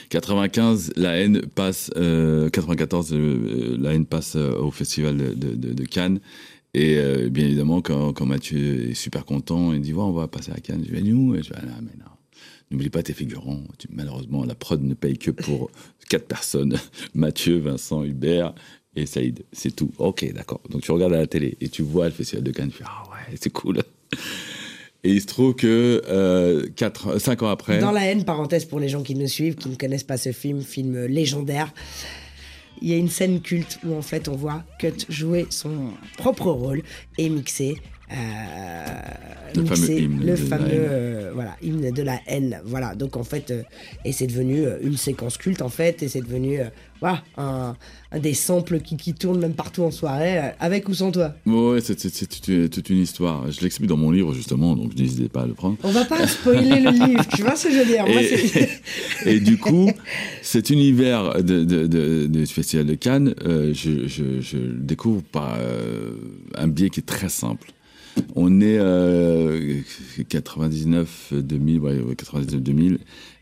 95, 0.09 0.93
la 0.95 1.17
haine 1.17 1.41
passe. 1.55 1.91
euh, 1.95 2.49
94, 2.49 3.13
euh, 3.13 3.77
la 3.79 3.93
haine 3.93 4.05
passe 4.05 4.35
euh, 4.35 4.57
au 4.59 4.71
festival 4.71 5.17
de, 5.17 5.33
de- 5.33 5.55
de- 5.55 5.73
de 5.73 5.83
Cannes. 5.85 6.19
Et 6.73 6.97
euh, 6.97 7.29
bien 7.29 7.45
évidemment, 7.45 7.81
quand, 7.81 8.11
quand 8.13 8.25
Mathieu 8.25 8.89
est 8.89 8.93
super 8.93 9.25
content, 9.25 9.73
il 9.73 9.81
dit 9.81 9.93
ouais, 9.93 10.03
on 10.03 10.11
va 10.11 10.27
passer 10.27 10.51
à 10.51 10.59
Cannes. 10.59 10.83
Je 10.85 10.91
vais 10.91 11.01
nous. 11.01 11.35
Et 11.35 11.41
je 11.43 11.49
vais 11.49 11.55
ah, 11.61 11.79
mais 11.81 11.91
non. 11.97 12.05
N'oublie 12.71 12.89
pas 12.89 13.03
tes 13.03 13.13
figurants. 13.13 13.61
Tu- 13.77 13.87
malheureusement, 13.91 14.43
la 14.43 14.55
prod 14.55 14.81
ne 14.83 14.93
paye 14.93 15.17
que 15.17 15.31
pour 15.31 15.69
quatre 16.09 16.27
personnes 16.27 16.75
Mathieu, 17.13 17.57
Vincent, 17.59 18.03
Hubert 18.03 18.53
et 18.95 19.05
Saïd. 19.05 19.43
C'est 19.53 19.75
tout. 19.75 19.91
Ok, 19.99 20.29
d'accord. 20.33 20.61
Donc 20.69 20.81
tu 20.81 20.91
regardes 20.91 21.13
à 21.13 21.17
la 21.17 21.27
télé 21.27 21.57
et 21.61 21.69
tu 21.69 21.81
vois 21.81 22.05
le 22.05 22.11
festival 22.13 22.43
de 22.43 22.51
Cannes. 22.51 22.69
Tu 22.71 22.77
fais 22.77 22.83
ah 22.87 23.03
ouais, 23.09 23.37
c'est 23.39 23.51
cool. 23.51 23.79
Et 25.05 25.11
il 25.11 25.21
se 25.21 25.27
trouve 25.27 25.53
que 25.53 26.01
euh, 26.09 26.65
quatre, 26.75 27.19
cinq 27.19 27.43
ans 27.43 27.49
après. 27.49 27.77
Dans 27.77 27.91
la 27.91 28.05
haine, 28.05 28.25
parenthèse 28.25 28.65
pour 28.65 28.79
les 28.79 28.89
gens 28.89 29.03
qui 29.03 29.13
nous 29.13 29.27
suivent, 29.27 29.53
qui 29.53 29.69
ne 29.69 29.75
connaissent 29.75 30.03
pas 30.03 30.17
ce 30.17 30.31
film, 30.31 30.63
film 30.63 31.05
légendaire, 31.05 31.71
il 32.81 32.89
y 32.89 32.93
a 32.93 32.97
une 32.97 33.09
scène 33.09 33.39
culte 33.39 33.77
où 33.85 33.93
en 33.93 34.01
fait 34.01 34.27
on 34.27 34.35
voit 34.35 34.63
Cut 34.79 35.05
jouer 35.07 35.45
son 35.51 35.91
propre 36.17 36.49
rôle 36.49 36.81
et 37.19 37.29
mixer. 37.29 37.77
Euh, 38.11 38.85
Le 39.55 39.61
mixer 39.63 39.75
fameux 39.85 39.99
hymne 39.99 40.19
le 40.19 40.25
de 40.25 40.29
la 40.29 40.35
fameux 40.37 40.65
haine. 40.73 40.79
euh, 40.89 41.31
voilà 41.33 41.55
hymne 41.61 41.91
de 41.91 42.01
la 42.03 42.19
haine 42.27 42.61
voilà 42.65 42.93
donc 42.95 43.17
en 43.17 43.23
fait 43.23 43.51
euh, 43.51 43.63
et 44.03 44.11
c'est 44.11 44.27
devenu 44.27 44.63
une 44.81 44.97
séquence 44.97 45.37
culte 45.37 45.61
en 45.61 45.69
fait 45.69 46.03
et 46.03 46.07
c'est 46.07 46.21
devenu 46.21 46.59
voilà 47.01 47.23
un, 47.37 47.75
un 48.11 48.19
des 48.19 48.33
samples 48.33 48.79
qui, 48.79 48.95
qui 48.95 49.13
tournent 49.13 49.39
même 49.39 49.53
partout 49.53 49.83
en 49.83 49.91
soirée 49.91 50.39
avec 50.59 50.87
ou 50.87 50.93
sans 50.93 51.11
toi 51.11 51.33
ouais, 51.45 51.81
c'est, 51.81 51.95
toute, 52.69 52.89
une- 52.89 52.97
histoire. 53.01 53.51
Je 53.51 53.59
l'explique 53.61 53.87
dans 53.89 53.97
mon 53.97 54.11
livre, 54.11 54.33
justement, 54.33 54.75
donc 54.75 54.95
n'hésitez 54.95 55.27
pas 55.27 55.41
à 55.41 55.45
le 55.45 55.53
prendre. 55.53 55.77
on 55.83 55.91
va 55.91 56.05
pas 56.05 56.25
spoiler 56.25 56.79
le 56.79 56.91
livre 56.91 57.21
tu 57.35 57.41
vois 57.41 57.55
ce 57.57 57.67
que 57.67 57.73
je 57.73 57.79
veux 57.79 57.85
dire 57.85 58.05
Moi, 58.07 58.21
Et, 58.21 58.69
et 59.35 59.39
du 59.41 59.57
coup, 59.57 59.91
cet 60.41 60.69
univers 60.69 61.43
de, 61.43 61.63
de, 61.65 61.85
de, 61.87 62.27
de 62.27 62.45
ce 62.45 62.53
festival 62.53 62.85
de 62.85 62.95
Cannes, 62.95 63.35
euh, 63.45 63.73
je, 63.73 64.07
je, 64.07 64.39
je 64.41 64.57
le 64.57 64.73
découvre 64.79 65.21
par 65.21 65.57
euh, 65.59 66.11
un 66.55 66.67
biais 66.67 66.89
qui 66.89 67.01
est 67.01 67.03
très 67.05 67.29
simple. 67.29 67.71
On 68.35 68.61
est 68.61 68.77
euh, 68.79 69.81
99, 70.29 71.33
2000, 71.33 71.79
ouais, 71.79 71.99
ouais, 72.01 72.15
99, 72.15 72.61
2000, 72.61 72.99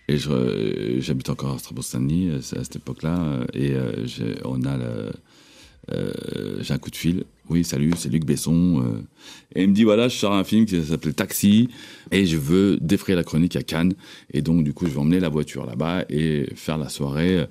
et 0.08 0.18
j'habite 0.18 1.30
encore 1.30 1.56
à 1.56 1.60
Strasbourg-Saint-Denis 1.60 2.30
euh, 2.30 2.38
à 2.40 2.64
cette 2.64 2.78
époque-là, 2.78 3.20
euh, 3.20 3.46
et 3.54 3.74
euh, 3.74 4.06
on 4.46 4.64
a 4.64 4.78
le, 4.78 5.12
euh, 5.92 6.58
j'ai 6.62 6.74
un 6.74 6.78
coup 6.78 6.90
de 6.92 6.96
fil. 6.96 7.24
Oui, 7.50 7.66
salut, 7.66 7.92
c'est 7.98 8.08
Luc 8.10 8.26
Besson. 8.26 8.82
euh. 8.86 9.02
et 9.54 9.64
il 9.64 9.70
me 9.70 9.74
dit 9.76 9.84
voilà, 9.84 10.08
je 10.08 10.16
sors 10.16 10.34
un 10.34 10.46
film 10.46 10.66
qui 10.66 10.82
s'appelle 10.82 11.14
Taxi 11.14 11.68
et 12.10 12.26
je 12.26 12.38
veux 12.38 12.78
défrayer 12.80 13.18
la 13.18 13.24
chronique 13.26 13.58
à 13.58 13.64
Cannes. 13.64 13.94
Et 14.32 14.42
donc, 14.42 14.64
du 14.64 14.74
coup, 14.74 14.86
je 14.86 14.92
vais 14.92 14.98
emmener 15.00 15.20
la 15.20 15.28
voiture 15.28 15.66
là-bas 15.66 16.06
et 16.10 16.46
faire 16.56 16.78
la 16.78 16.88
soirée 16.88 17.46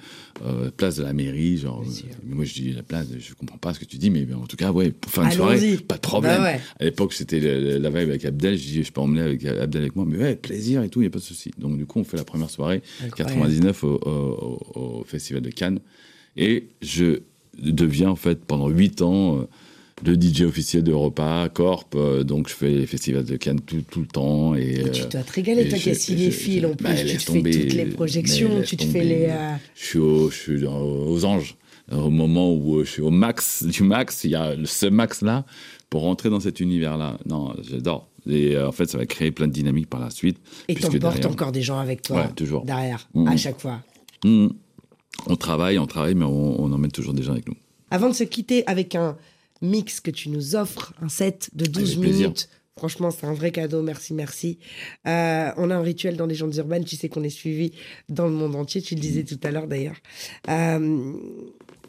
euh, 0.44 0.70
place 0.75 0.96
de 0.96 1.02
la 1.02 1.12
mairie. 1.12 1.58
Genre, 1.58 1.82
euh, 1.82 1.90
mais 2.26 2.34
moi, 2.34 2.44
je 2.46 2.54
dis 2.54 2.72
la 2.72 2.82
place, 2.82 3.06
je 3.18 3.34
comprends 3.34 3.58
pas 3.58 3.75
ce 3.75 3.80
que 3.80 3.84
tu 3.84 3.99
dis, 3.99 4.08
mais 4.08 4.26
en 4.32 4.46
tout 4.46 4.56
cas, 4.56 4.72
ouais, 4.72 4.92
pour 4.92 5.11
faire 5.12 5.25
une 5.25 5.30
soirée, 5.37 5.58
pas 5.87 5.96
de 5.96 6.00
problème. 6.00 6.38
Bah 6.38 6.42
ouais. 6.44 6.61
À 6.80 6.84
l'époque, 6.84 7.12
c'était 7.12 7.40
la 7.78 7.90
vibe 7.90 8.08
avec 8.08 8.25
Abdel. 8.25 8.56
Je 8.56 8.62
dis, 8.62 8.82
je 8.84 8.92
peux 8.92 9.02
emmener 9.02 9.20
avec 9.20 9.44
Abdel 9.44 9.82
avec 9.82 9.94
moi, 9.94 10.06
mais 10.08 10.16
ouais, 10.16 10.37
plaisir 10.37 10.82
et 10.82 10.88
tout, 10.88 11.00
il 11.00 11.04
n'y 11.04 11.08
a 11.08 11.11
pas 11.11 11.18
de 11.18 11.25
souci. 11.25 11.50
Donc, 11.58 11.76
du 11.76 11.84
coup, 11.84 12.00
on 12.00 12.04
fait 12.04 12.16
la 12.16 12.25
première 12.25 12.49
soirée, 12.50 12.82
Incroyable. 13.04 13.34
99 13.42 13.84
au, 13.84 13.88
au- 14.06 14.58
au- 14.75 15.00
au 15.00 15.04
Festival 15.04 15.42
de 15.42 15.50
Cannes. 15.50 15.80
Et 16.38 16.68
je 16.80 17.20
deviens, 17.58 18.08
en 18.08 18.16
fait, 18.16 18.42
pendant 18.46 18.68
8 18.70 19.02
ans, 19.02 19.38
euh, 19.40 19.44
le 20.04 20.14
DJ 20.14 20.42
officiel 20.42 20.82
d'Europa, 20.82 21.49
Corp. 21.52 21.94
euh, 21.94 22.25
donc, 22.25 22.49
je 22.49 22.54
fais 22.54 22.71
les 22.71 22.87
festivals 22.87 23.25
de 23.25 23.37
Cannes 23.37 23.61
tout, 23.61 23.82
tout 23.90 24.00
le 24.00 24.06
temps. 24.06 24.54
Et, 24.54 24.82
tu 24.92 25.02
euh, 25.02 25.06
dois 25.06 25.23
te 25.23 25.32
régaler, 25.32 25.68
toi 25.68 25.78
qui 25.78 25.90
je- 25.90 25.94
cinéphile 25.94 26.62
je- 26.62 26.66
en 26.66 26.75
plus, 26.75 26.85
bah, 26.85 26.94
tu 26.94 27.16
te 27.16 27.32
fais 27.32 27.40
toutes 27.42 27.73
les 27.75 27.87
projections, 27.87 28.62
tu 28.62 28.76
te 28.76 28.85
fais 28.85 29.04
les... 29.04 29.26
euh, 29.28 29.54
Je 29.75 29.85
suis, 29.85 29.99
au- 29.99 30.30
je 30.30 30.37
suis 30.37 30.61
dans- 30.61 30.80
aux 30.82 31.25
anges. 31.25 31.56
Au 31.90 32.11
moment 32.11 32.52
où 32.54 32.78
euh, 32.78 32.85
je 32.85 32.90
suis 32.90 33.02
au 33.02 33.11
max 33.11 33.64
du 33.64 33.82
max, 33.82 34.25
il 34.25 34.30
y 34.30 34.35
a 34.35 34.54
ce 34.64 34.87
max-là 34.87 35.44
pour 35.90 36.02
rentrer 36.02 36.30
dans 36.30 36.40
cet 36.40 36.61
univers-là. 36.61 37.18
Non, 37.26 37.54
j'adore. 37.68 38.09
Et 38.28 38.54
euh, 38.56 38.68
en 38.68 38.73
fait, 38.73 38.87
ça 38.88 38.99
va 38.99 39.04
créer 39.04 39.30
plein 39.32 39.49
de 39.49 39.52
dynamiques 39.52 39.88
par 39.90 40.00
la 40.00 40.09
suite. 40.11 40.38
Et 40.68 40.75
t'emportes 40.75 40.99
derrière- 41.00 41.30
encore 41.30 41.52
des 41.52 41.61
gens 41.62 41.78
avec 41.78 42.02
toi 42.02 42.18
Ouais, 42.23 42.28
toujours. 42.35 42.64
derrière, 42.64 43.09
Mhm. 43.14 43.26
à 43.28 43.37
chaque 43.37 43.61
fois. 43.61 43.80
Hmm. 44.25 44.49
On 45.26 45.37
travaille, 45.37 45.78
on 45.78 45.87
travaille, 45.87 46.14
mais 46.14 46.25
on, 46.25 46.62
on 46.62 46.73
emmène 46.73 46.92
toujours 46.92 47.12
des 47.14 47.23
gens 47.23 47.32
avec 47.32 47.47
nous. 47.49 47.56
Avant 47.90 48.09
de 48.09 48.14
se 48.14 48.25
quitter 48.25 48.64
avec 48.66 48.94
un 48.94 49.16
mix 49.62 50.00
que 50.00 50.11
tu 50.11 50.28
nous 50.28 50.57
offres, 50.57 50.92
un 51.00 51.09
set 51.09 51.50
de 51.54 51.66
12 51.66 51.83
Avec 51.92 52.00
plaisir. 52.00 52.21
minutes. 52.28 52.49
Franchement, 52.76 53.11
c'est 53.11 53.26
un 53.26 53.35
vrai 53.35 53.52
cadeau. 53.52 53.83
Merci, 53.83 54.14
merci. 54.14 54.59
Euh, 55.07 55.50
on 55.57 55.71
a 55.71 55.76
un 55.76 55.83
rituel 55.83 56.16
dans 56.16 56.25
les 56.26 56.33
légendes 56.33 56.57
urbaines. 56.57 56.85
Tu 56.85 56.97
sais 56.97 57.09
qu'on 57.09 57.23
est 57.23 57.28
suivi 57.31 57.73
dans 58.09 58.26
le 58.26 58.33
monde 58.33 58.57
entier. 58.57 58.81
Tu 58.81 58.95
le 58.95 59.00
disais 59.00 59.25
tout 59.25 59.38
à 59.42 59.50
l'heure 59.50 59.66
d'ailleurs. 59.69 59.97
Euh, 60.49 61.12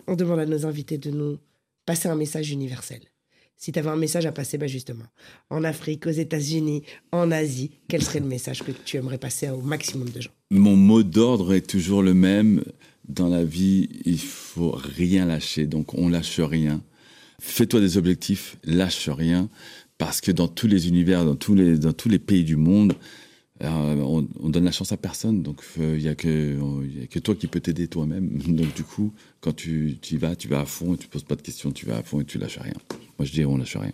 on 0.07 0.15
demande 0.15 0.39
à 0.39 0.45
nos 0.45 0.65
invités 0.65 0.97
de 0.97 1.09
nous 1.09 1.37
passer 1.85 2.09
un 2.09 2.15
message 2.15 2.51
universel. 2.51 2.99
Si 3.55 3.71
tu 3.71 3.79
avais 3.79 3.89
un 3.89 3.95
message 3.95 4.25
à 4.25 4.33
passer, 4.33 4.57
bah 4.57 4.67
justement, 4.67 5.05
en 5.49 5.63
Afrique, 5.63 6.05
aux 6.05 6.11
États-Unis, 6.11 6.83
en 7.13 7.31
Asie, 7.31 7.71
quel 7.87 8.03
serait 8.03 8.19
le 8.19 8.25
message 8.25 8.61
que 8.61 8.71
tu 8.71 8.97
aimerais 8.97 9.17
passer 9.17 9.49
au 9.49 9.61
maximum 9.61 10.09
de 10.09 10.19
gens? 10.19 10.31
Mon 10.51 10.75
mot 10.75 11.01
d'ordre 11.01 11.53
est 11.53 11.65
toujours 11.65 12.01
le 12.03 12.13
même. 12.13 12.63
Dans 13.07 13.29
la 13.29 13.45
vie, 13.45 13.87
il 14.05 14.19
faut 14.19 14.71
rien 14.71 15.25
lâcher, 15.25 15.65
donc 15.65 15.93
on 15.93 16.09
lâche 16.09 16.41
rien. 16.41 16.81
Fais-toi 17.45 17.81
des 17.81 17.97
objectifs, 17.97 18.55
lâche 18.63 19.09
rien, 19.09 19.49
parce 19.97 20.21
que 20.21 20.31
dans 20.31 20.47
tous 20.47 20.65
les 20.67 20.87
univers, 20.87 21.25
dans 21.25 21.35
tous 21.35 21.55
les, 21.55 21.77
dans 21.77 21.91
tous 21.91 22.07
les 22.07 22.17
pays 22.17 22.45
du 22.45 22.55
monde, 22.55 22.93
euh, 23.63 23.67
on, 23.97 24.25
on 24.39 24.49
donne 24.49 24.63
la 24.63 24.71
chance 24.71 24.93
à 24.93 24.97
personne. 24.97 25.43
Donc 25.43 25.61
il 25.77 25.97
n'y 25.97 26.07
a, 26.07 26.15
que- 26.15 26.57
y 26.99 27.03
a 27.03 27.07
que 27.07 27.19
toi 27.19 27.35
qui 27.35 27.47
peux 27.47 27.59
t'aider 27.59 27.87
toi-même. 27.89 28.29
Donc 28.47 28.73
du 28.73 28.83
coup, 28.83 29.13
quand 29.41 29.53
tu, 29.53 29.97
tu 30.01 30.15
y 30.15 30.17
vas, 30.17 30.35
tu 30.37 30.47
vas 30.47 30.61
à 30.61 30.65
fond 30.65 30.93
et 30.95 30.97
tu 30.97 31.07
poses 31.09 31.23
pas 31.23 31.35
de 31.35 31.41
questions, 31.41 31.71
tu 31.71 31.85
vas 31.85 31.97
à 31.97 32.03
fond 32.03 32.21
et 32.21 32.25
tu 32.25 32.37
lâches 32.37 32.59
rien. 32.59 32.73
Moi 33.19 33.25
je 33.25 33.31
dirais 33.33 33.45
on 33.45 33.57
lâche 33.57 33.75
rien. 33.75 33.91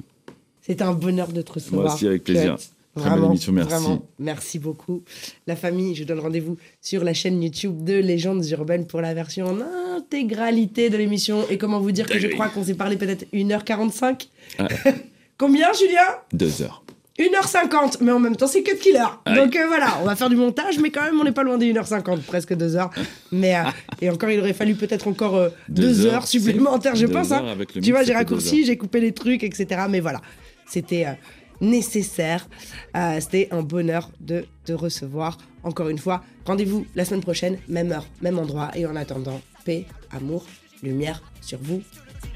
C'était 0.62 0.84
un 0.84 0.94
bonheur 0.94 1.32
de 1.34 1.42
te 1.42 1.52
recevoir. 1.54 1.86
Moi 1.86 1.94
aussi, 1.96 2.06
avec 2.08 2.24
plaisir. 2.24 2.56
Belle 2.96 3.06
Vraiment, 3.06 3.30
émission, 3.30 3.52
merci. 3.54 3.70
vraiment, 3.70 4.06
merci 4.18 4.60
beaucoup. 4.60 5.04
La 5.48 5.56
famille, 5.56 5.96
je 5.96 6.04
donne 6.04 6.20
rendez-vous 6.20 6.58
sur 6.82 7.04
la 7.04 7.14
chaîne 7.14 7.42
YouTube 7.42 7.84
de 7.84 7.94
Légendes 7.94 8.46
Urbaines 8.50 8.88
pour 8.88 9.00
la 9.02 9.14
version 9.14 9.46
en 9.48 9.60
intégralité 9.98 10.90
de 10.90 10.98
l'émission. 10.98 11.46
Et 11.50 11.58
comment 11.58 11.80
vous 11.80 11.92
dire 11.92 12.08
que 12.08 12.20
je 12.20 12.28
crois 12.28 12.50
qu'on 12.50 12.64
s'est 12.64 12.74
parlé 12.74 12.98
peut-être 12.98 13.26
1h45 13.34 14.28
Ah. 14.58 14.68
Combien, 15.38 15.72
Julien? 15.74 16.02
Deux 16.34 16.62
heures. 16.62 16.84
1h50, 17.20 17.98
mais 18.02 18.12
en 18.14 18.20
même 18.20 18.36
temps, 18.36 18.48
c'est 18.48 18.64
que 18.64 18.72
de 18.72 18.78
killer. 18.80 19.04
Aïe. 19.26 19.36
Donc 19.36 19.56
euh, 19.56 19.68
voilà, 19.68 19.98
on 20.02 20.06
va 20.06 20.16
faire 20.16 20.30
du 20.30 20.38
montage, 20.38 20.80
mais 20.80 20.90
quand 20.90 21.04
même, 21.04 21.20
on 21.20 21.24
n'est 21.26 21.34
pas 21.34 21.44
loin 21.44 21.58
des 21.58 21.72
1h50, 21.74 22.22
presque 22.22 22.54
2 22.56 22.76
heures. 22.78 22.90
Mais, 23.34 23.56
euh, 23.56 23.64
et 24.02 24.10
encore, 24.10 24.30
il 24.30 24.40
aurait 24.40 24.54
fallu 24.54 24.76
peut-être 24.76 25.08
encore 25.08 25.38
2 25.68 25.82
Deux 25.82 26.06
heures, 26.06 26.14
heures, 26.16 26.28
supplémentaires, 26.28 26.96
je 26.96 27.06
pense. 27.06 27.32
heures 27.34 27.44
hein. 27.46 27.58
Tu 27.84 27.92
vois, 27.92 28.04
j'ai 28.04 28.14
raccourci, 28.14 28.66
j'ai 28.66 28.78
coupé 28.78 29.02
les 29.02 29.12
trucs, 29.12 29.44
etc. 29.44 29.82
Mais 29.90 30.00
voilà, 30.00 30.22
c'était 30.66 31.06
euh, 31.08 31.12
nécessaire. 31.62 32.48
Euh, 32.96 33.20
c'était 33.20 33.48
un 33.52 33.62
bonheur 33.62 34.10
de 34.20 34.46
te 34.66 34.74
recevoir. 34.74 35.38
Encore 35.64 35.90
une 35.90 35.98
fois, 35.98 36.24
rendez-vous 36.46 36.86
la 36.96 37.06
semaine 37.06 37.22
prochaine, 37.22 37.58
même 37.68 37.92
heure, 37.92 38.08
même 38.22 38.40
endroit. 38.40 38.72
Et 38.76 38.86
en 38.86 38.96
attendant, 38.96 39.42
paix, 39.66 39.86
amour, 40.12 40.46
lumière 40.84 41.22
sur 41.42 41.60
vous. 41.62 41.82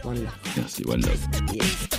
One 0.04 0.16
love. 0.16 0.34
Merci, 0.58 0.84
one 0.86 1.02
love. 1.02 1.93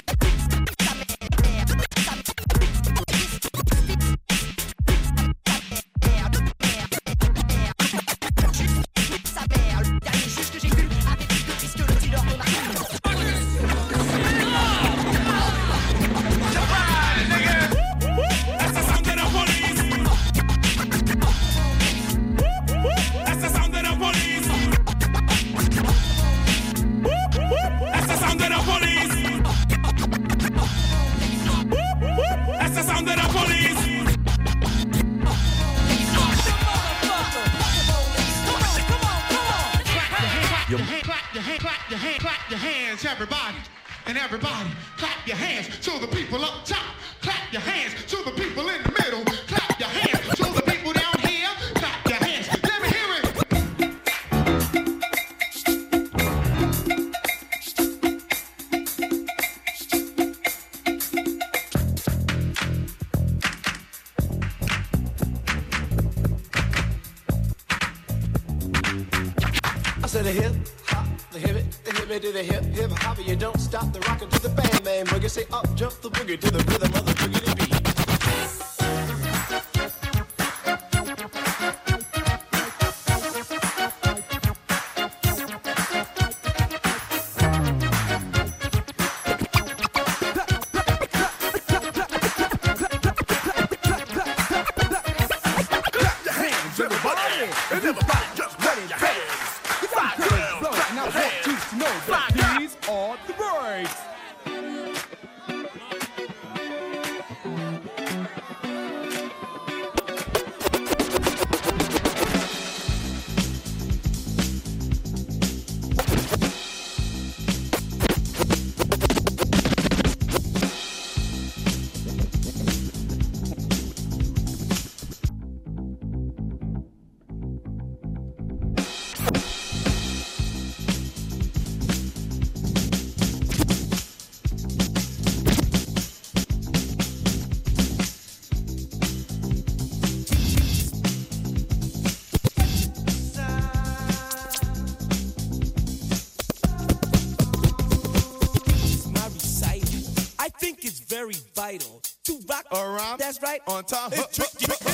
That's 153.19 153.41
right. 153.41 153.61
On 153.69 153.85
top. 153.85 154.13
It's 154.13 154.37
tricky. 154.37 154.94